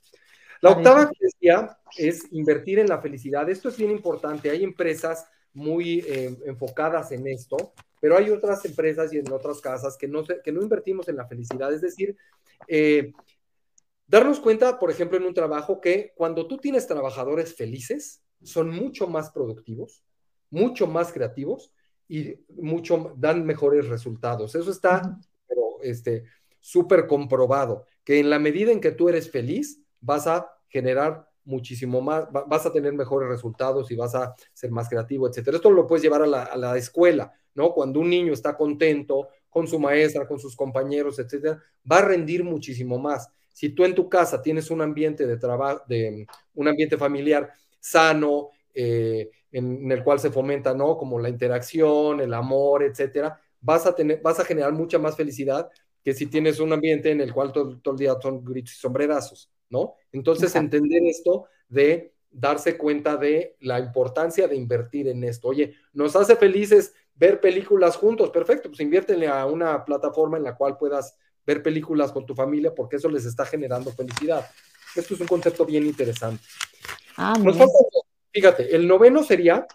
[0.61, 3.49] La octava que decía es invertir en la felicidad.
[3.49, 4.51] Esto es bien importante.
[4.51, 7.73] Hay empresas muy eh, enfocadas en esto,
[8.05, 11.25] pero hay otras empresas y en otras casas que no, que no invertimos en la
[11.25, 11.73] felicidad.
[11.73, 12.15] Es decir,
[12.67, 13.13] eh,
[14.05, 19.07] darnos cuenta, por ejemplo, en un trabajo que cuando tú tienes trabajadores felices, son mucho
[19.07, 20.03] más productivos,
[20.51, 21.73] mucho más creativos
[22.07, 24.53] y mucho dan mejores resultados.
[24.53, 26.25] Eso está, pero este,
[26.59, 32.01] súper comprobado, que en la medida en que tú eres feliz, vas a generar muchísimo
[32.01, 35.57] más, vas a tener mejores resultados y vas a ser más creativo, etcétera.
[35.57, 37.33] Esto lo puedes llevar a la, a la escuela.
[37.55, 37.73] ¿No?
[37.73, 42.43] Cuando un niño está contento con su maestra, con sus compañeros, etcétera, va a rendir
[42.43, 43.29] muchísimo más.
[43.51, 48.49] Si tú en tu casa tienes un ambiente de trabajo, de un ambiente familiar sano,
[48.73, 50.97] eh, en, el cual se fomenta, ¿no?
[50.97, 55.69] Como la interacción, el amor, etcétera, vas a tener, vas a generar mucha más felicidad
[56.03, 59.49] que si tienes un ambiente en el cual todo, el día son gritos y sombrerazos,
[59.69, 59.95] ¿no?
[60.11, 65.47] Entonces, entender esto de darse cuenta de la importancia de invertir en esto.
[65.47, 70.55] Oye, nos hace felices ver películas juntos, perfecto, pues inviértele a una plataforma en la
[70.55, 74.45] cual puedas ver películas con tu familia porque eso les está generando felicidad.
[74.95, 76.43] Esto es un concepto bien interesante.
[77.17, 77.35] Ah,
[78.31, 79.65] fíjate, el noveno sería,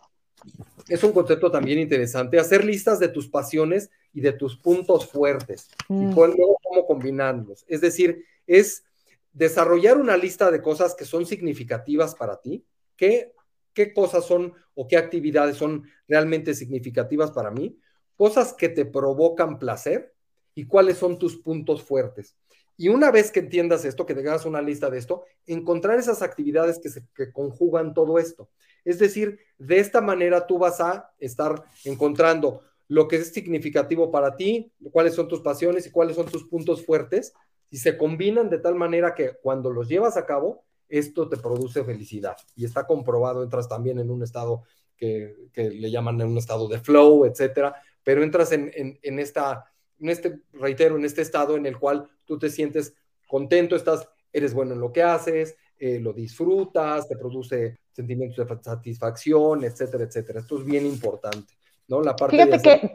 [0.88, 5.68] es un concepto también interesante, hacer listas de tus pasiones y de tus puntos fuertes
[5.88, 6.14] y mm.
[6.14, 7.64] luego cómo combinarlos.
[7.68, 8.84] Es decir, es
[9.32, 12.64] desarrollar una lista de cosas que son significativas para ti,
[12.96, 13.32] qué,
[13.74, 17.78] qué cosas son o qué actividades son realmente significativas para mí,
[18.16, 20.14] cosas que te provocan placer
[20.54, 22.36] y cuáles son tus puntos fuertes.
[22.76, 26.22] Y una vez que entiendas esto, que te hagas una lista de esto, encontrar esas
[26.22, 28.48] actividades que, se, que conjugan todo esto.
[28.84, 34.34] Es decir, de esta manera tú vas a estar encontrando lo que es significativo para
[34.36, 37.34] ti, cuáles son tus pasiones y cuáles son tus puntos fuertes,
[37.70, 41.84] y se combinan de tal manera que cuando los llevas a cabo, esto te produce
[41.84, 42.36] felicidad.
[42.54, 44.64] Y está comprobado, entras también en un estado
[44.96, 47.74] que, le llaman en un estado de flow, etcétera,
[48.04, 49.70] pero entras en, en esta
[50.00, 52.94] en este, reitero, en este estado en el cual tú te sientes
[53.26, 58.62] contento, estás, eres bueno en lo que haces, eh, lo disfrutas, te produce sentimientos de
[58.62, 60.40] satisfacción, etcétera, etcétera.
[60.40, 61.54] Esto es bien importante,
[61.88, 62.02] ¿no?
[62.02, 62.92] La parte Fíjate que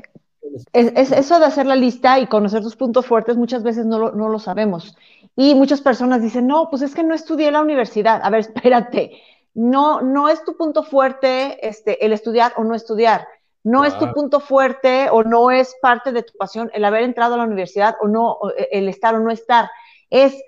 [0.73, 4.11] es, eso de hacer la lista y conocer tus puntos fuertes muchas veces no lo,
[4.11, 4.95] no lo sabemos.
[5.35, 8.21] Y muchas personas dicen, no, pues es que no estudié en la universidad.
[8.23, 9.21] A ver, espérate,
[9.53, 13.27] no, no es tu punto fuerte este, el estudiar o no estudiar.
[13.63, 17.33] No es tu punto fuerte o no es parte de tu pasión el haber entrado
[17.33, 19.71] a la universidad o no, e, el estar o no estar.
[20.11, 20.39] Es,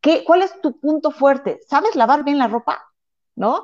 [0.00, 1.60] ¿qué, ¿cuál es tu punto fuerte?
[1.68, 2.82] ¿Sabes lavar bien la ropa?
[3.36, 3.60] ¿No?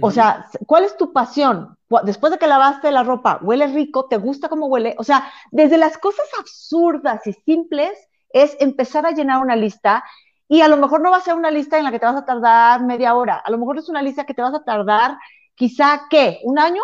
[0.00, 1.76] O sea, ¿cuál es tu pasión?
[2.02, 4.06] Después de que lavaste la ropa, ¿huele rico?
[4.06, 4.96] ¿Te gusta cómo huele?
[4.98, 7.92] O sea, desde las cosas absurdas y simples
[8.30, 10.04] es empezar a llenar una lista
[10.48, 12.16] y a lo mejor no va a ser una lista en la que te vas
[12.16, 15.16] a tardar media hora, a lo mejor es una lista que te vas a tardar
[15.54, 16.40] quizá, ¿qué?
[16.42, 16.82] ¿Un año?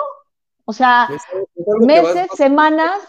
[0.65, 1.09] O sea,
[1.81, 3.01] meses, semanas,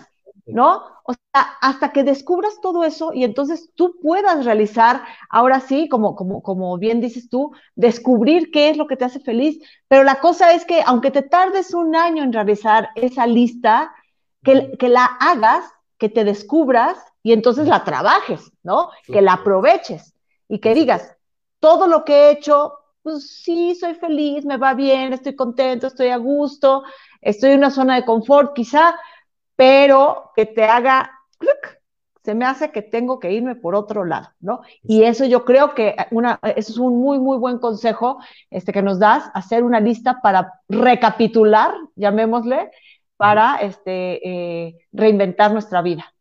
[0.51, 0.83] ¿no?
[1.03, 6.15] O sea, hasta que descubras todo eso y entonces tú puedas realizar, ahora sí, como,
[6.15, 9.59] como, como bien dices tú, descubrir qué es lo que te hace feliz.
[9.87, 13.93] Pero la cosa es que aunque te tardes un año en realizar esa lista,
[14.43, 15.65] que, que la hagas,
[15.97, 18.89] que te descubras y entonces la trabajes, ¿no?
[19.05, 20.13] Que la aproveches
[20.47, 21.15] y que digas,
[21.59, 22.73] todo lo que he hecho,
[23.03, 26.83] pues sí, soy feliz, me va bien, estoy contento, estoy a gusto,
[27.21, 28.95] estoy en una zona de confort quizá,
[29.61, 31.11] pero que te haga,
[32.23, 34.61] se me hace que tengo que irme por otro lado, ¿no?
[34.81, 38.17] Y eso yo creo que una, eso es un muy, muy buen consejo
[38.49, 42.71] este, que nos das, hacer una lista para recapitular, llamémosle,
[43.17, 46.11] para este, eh, reinventar nuestra vida.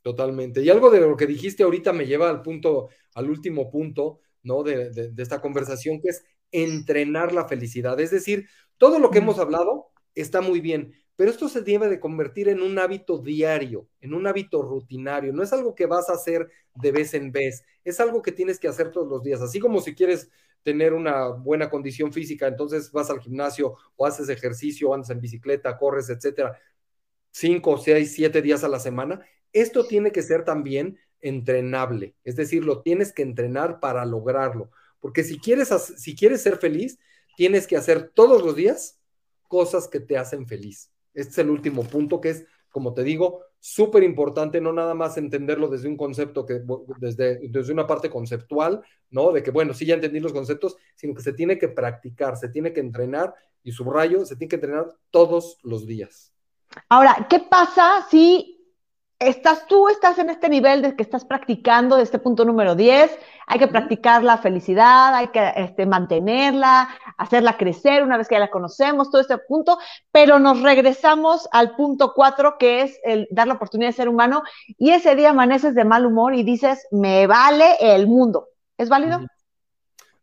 [0.00, 0.62] Totalmente.
[0.62, 4.62] Y algo de lo que dijiste ahorita me lleva al punto, al último punto, ¿no?
[4.62, 8.00] De, de esta conversación, que es entrenar la felicidad.
[8.00, 12.00] Es decir, todo lo que hemos hablado está muy bien, pero esto se debe de
[12.00, 15.34] convertir en un hábito diario, en un hábito rutinario.
[15.34, 18.58] No es algo que vas a hacer de vez en vez, es algo que tienes
[18.58, 19.42] que hacer todos los días.
[19.42, 20.30] Así como si quieres
[20.62, 25.76] tener una buena condición física, entonces vas al gimnasio o haces ejercicio, andas en bicicleta,
[25.76, 26.58] corres, etcétera,
[27.30, 29.20] cinco, seis, siete días a la semana.
[29.52, 35.22] Esto tiene que ser también entrenable, es decir, lo tienes que entrenar para lograrlo, porque
[35.22, 35.68] si quieres,
[35.98, 36.98] si quieres ser feliz,
[37.36, 38.98] tienes que hacer todos los días
[39.48, 40.90] cosas que te hacen feliz.
[41.14, 45.16] Este es el último punto que es, como te digo, súper importante, no nada más
[45.16, 46.62] entenderlo desde un concepto, que
[46.98, 49.32] desde, desde una parte conceptual, ¿no?
[49.32, 52.48] De que, bueno, sí ya entendí los conceptos, sino que se tiene que practicar, se
[52.48, 56.32] tiene que entrenar, y subrayo, se tiene que entrenar todos los días.
[56.88, 58.59] Ahora, ¿qué pasa si
[59.20, 63.10] estás tú, estás en este nivel de que estás practicando, de este punto número 10,
[63.46, 68.40] hay que practicar la felicidad, hay que este, mantenerla, hacerla crecer una vez que ya
[68.40, 69.78] la conocemos, todo este punto,
[70.10, 74.42] pero nos regresamos al punto 4, que es el dar la oportunidad de ser humano,
[74.78, 78.48] y ese día amaneces de mal humor y dices, me vale el mundo.
[78.78, 79.20] ¿Es válido?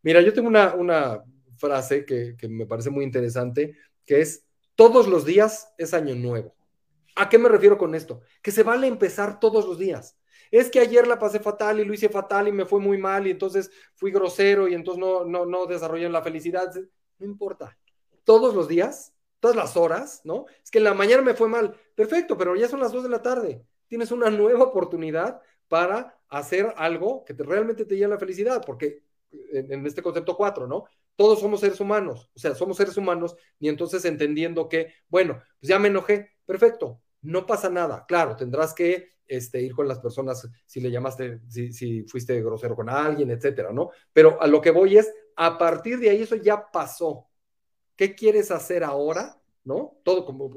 [0.02, 1.24] Mira, yo tengo una, una
[1.58, 4.44] frase que, que me parece muy interesante, que es,
[4.76, 6.57] todos los días es año nuevo.
[7.18, 8.22] ¿A qué me refiero con esto?
[8.42, 10.18] Que se vale empezar todos los días.
[10.52, 13.28] Es que ayer la pasé fatal y lo hice fatal y me fue muy mal
[13.28, 16.72] y entonces fui grosero y entonces no, no, no desarrollé la felicidad.
[17.20, 17.78] No importa.
[18.24, 20.46] Todos los días, todas las horas, ¿no?
[20.64, 21.76] Es que en la mañana me fue mal.
[21.96, 23.66] Perfecto, pero ya son las dos de la tarde.
[23.88, 29.04] Tienes una nueva oportunidad para hacer algo que te, realmente te lleve la felicidad, porque
[29.32, 30.86] en, en este concepto cuatro, ¿no?
[31.16, 35.70] Todos somos seres humanos, o sea, somos seres humanos y entonces entendiendo que, bueno, pues
[35.70, 38.06] ya me enojé, perfecto, no pasa nada.
[38.08, 42.90] Claro, tendrás que este, ir con las personas si le llamaste, si, fuiste grosero con
[42.90, 43.92] alguien, etcétera, ¿no?
[44.14, 47.28] Pero a lo que voy es, a partir de ahí eso ya pasó.
[47.96, 50.00] ¿Qué quieres hacer ahora ¿no?
[50.04, 50.50] Todo como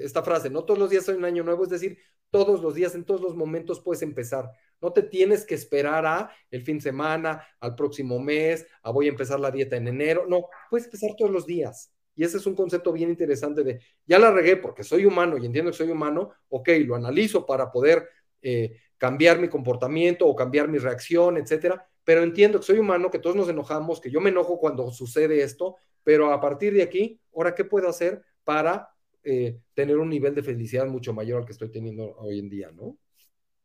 [0.00, 1.98] esta frase, no todos los días hay un año nuevo, es decir,
[2.30, 4.50] todos los días, en todos los momentos puedes empezar.
[4.80, 9.06] No te tienes que esperar a el fin de semana, al próximo mes, a voy
[9.06, 10.26] a empezar la dieta en enero.
[10.26, 11.92] No, puedes empezar todos los días.
[12.16, 15.46] Y ese es un concepto bien interesante de, ya la regué porque soy humano y
[15.46, 18.08] entiendo que soy humano, ok, lo analizo para poder
[18.42, 23.18] eh, cambiar mi comportamiento o cambiar mi reacción, etcétera, pero entiendo que soy humano, que
[23.18, 27.20] todos nos enojamos, que yo me enojo cuando sucede esto, pero a partir de aquí,
[27.34, 28.88] ahora, ¿qué puedo hacer para
[29.24, 32.70] eh, tener un nivel de felicidad mucho mayor al que estoy teniendo hoy en día,
[32.70, 32.96] ¿no?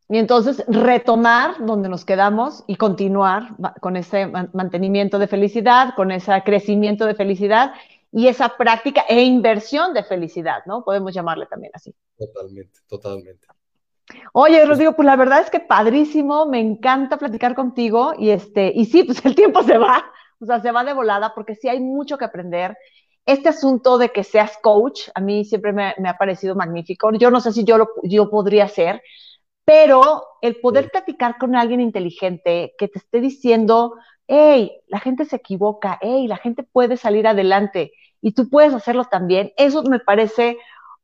[0.09, 6.33] Y entonces retomar donde nos quedamos y continuar con ese mantenimiento de felicidad, con ese
[6.43, 7.73] crecimiento de felicidad
[8.11, 10.83] y esa práctica e inversión de felicidad, ¿no?
[10.83, 11.95] Podemos llamarle también así.
[12.17, 13.47] Totalmente, totalmente.
[14.33, 18.85] Oye, Rodrigo, pues la verdad es que padrísimo, me encanta platicar contigo y este, y
[18.85, 20.03] sí, pues el tiempo se va,
[20.39, 22.77] o sea, se va de volada porque sí hay mucho que aprender.
[23.25, 27.11] Este asunto de que seas coach, a mí siempre me, ha parecido magnífico.
[27.13, 29.01] Yo no sé si yo lo yo podría ser,
[29.63, 33.93] pero el poder platicar con alguien inteligente que te esté diciendo,
[34.27, 37.91] hey, la gente se equivoca, hey, la gente puede salir adelante
[38.21, 40.57] y tú puedes hacerlo también, eso me parece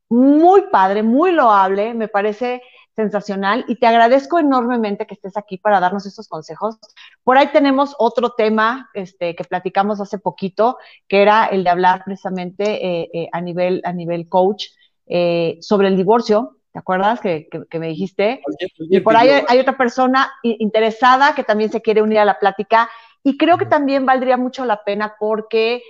[0.08, 2.62] muy padre, muy loable, me parece
[2.98, 6.78] sensacional y te agradezco enormemente que estés aquí para darnos estos consejos.
[7.22, 12.02] Por ahí tenemos otro tema este, que platicamos hace poquito, que era el de hablar
[12.04, 14.64] precisamente eh, eh, a, nivel, a nivel coach
[15.06, 16.56] eh, sobre el divorcio.
[16.72, 17.48] ¿Te acuerdas que,
[17.78, 18.42] me dijiste?
[18.78, 22.90] Y por ahí hay otra persona interesada que también se quiere unir a la plática
[23.22, 25.82] y creo que también valdría mucho la pena porque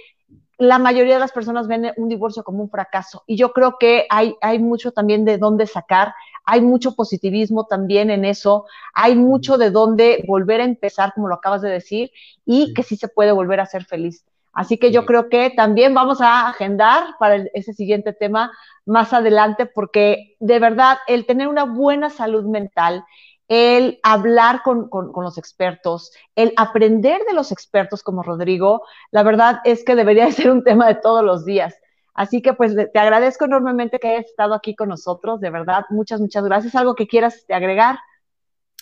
[0.58, 3.22] la mayoría de las personas ven un divorcio como un fracaso.
[3.26, 6.14] Y yo creo que hay, hay mucho también de dónde sacar
[6.50, 11.34] hay mucho positivismo también en eso, hay mucho de dónde volver a empezar, como lo
[11.34, 12.10] acabas de decir,
[12.46, 14.24] y que sí se puede volver a ser feliz.
[14.54, 18.50] Así que yo creo que también vamos a agendar para ese siguiente tema
[18.86, 23.04] más adelante, porque de verdad el tener una buena salud mental,
[23.48, 29.60] el hablar con, con, los expertos, el aprender de los expertos como Rodrigo, la verdad
[29.64, 31.74] es que debería ser un tema de todos los días.
[32.14, 36.20] Así que pues te agradezco enormemente que hayas estado aquí con nosotros, de verdad, muchas,
[36.20, 36.74] muchas gracias.
[36.74, 37.98] ¿Algo que quieras agregar?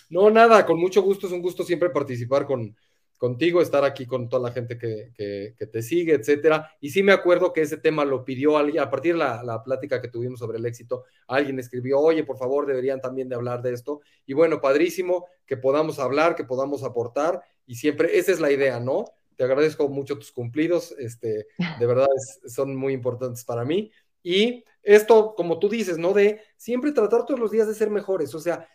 [0.08, 2.76] No, nada, con mucho gusto, es un gusto siempre participar con,
[3.16, 6.70] contigo, estar aquí con toda la gente que, que, te sigue, etcétera.
[6.80, 9.62] Y sí me acuerdo que ese tema lo pidió alguien, a partir de la, la,
[9.62, 13.62] plática que tuvimos sobre el éxito, alguien escribió, oye, por favor, deberían también de hablar
[13.62, 14.00] de esto.
[14.26, 18.80] Y bueno, padrísimo que podamos hablar, que podamos aportar, y siempre, esa es la idea,
[18.80, 19.06] ¿no?
[19.36, 21.46] te agradezco mucho tus cumplidos, este,
[21.78, 22.08] de verdad
[22.46, 23.92] son muy importantes para mí.
[24.22, 26.12] Y esto, como tú dices, ¿no?
[26.12, 28.68] De siempre tratar todos los días de ser mejores, o sea,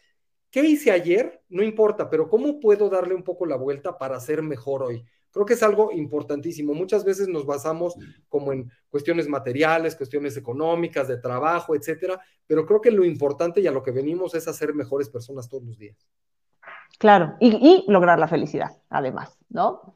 [0.52, 1.42] ¿qué hice ayer?
[1.50, 5.04] No importa, pero ¿cómo puedo darle un poco la vuelta para ser mejor hoy?
[5.32, 6.74] Creo que es algo importantísimo.
[6.74, 7.96] Muchas veces nos basamos
[8.28, 13.68] como en cuestiones materiales, cuestiones económicas, de trabajo, etcétera, pero creo que lo importante y
[13.68, 16.06] a lo que venimos es hacer mejores personas todos los días.
[17.00, 19.96] Claro, y, y lograr la felicidad, además, ¿no?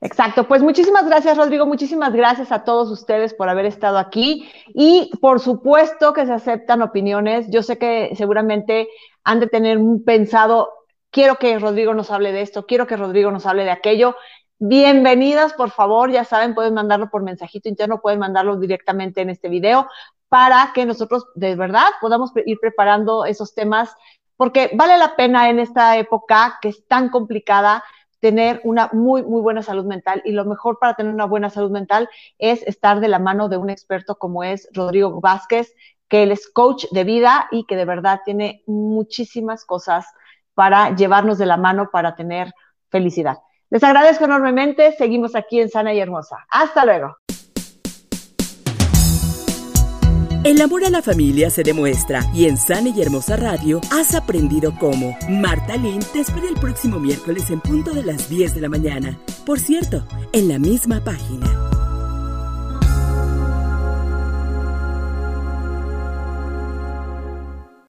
[0.00, 0.46] Exacto.
[0.46, 5.40] pues muchísimas gracias Rodrigo, muchísimas gracias a todos ustedes por haber estado aquí y por
[5.40, 7.46] supuesto que se aceptan opiniones.
[7.50, 8.88] Yo sé que seguramente
[9.22, 10.70] han de tener pensado,
[11.10, 14.16] quiero que Rodrigo nos hable de esto, quiero que Rodrigo nos hable de aquello.
[14.58, 19.48] Bienvenidas, por favor, ya saben, pueden mandarlo por mensajito interno, pueden mandarlo directamente en este
[19.48, 19.88] video
[20.28, 23.94] para que nosotros de verdad podamos ir preparando esos temas,
[24.36, 27.82] porque vale la pena en esta época que es tan complicada
[28.24, 30.22] tener una muy, muy buena salud mental.
[30.24, 32.08] Y lo mejor para tener una buena salud mental
[32.38, 35.74] es estar de la mano de un experto como es Rodrigo Vázquez,
[36.08, 40.06] que él es coach de vida y que de verdad tiene muchísimas cosas
[40.54, 42.54] para llevarnos de la mano para tener
[42.88, 43.40] felicidad.
[43.68, 44.92] Les agradezco enormemente.
[44.92, 46.46] Seguimos aquí en Sana y Hermosa.
[46.48, 47.23] Hasta luego.
[50.44, 54.74] El amor a la familia se demuestra y en Sana y Hermosa Radio has aprendido
[54.78, 55.16] cómo.
[55.26, 59.18] Marta Lynn te espera el próximo miércoles en punto de las 10 de la mañana.
[59.46, 61.73] Por cierto, en la misma página.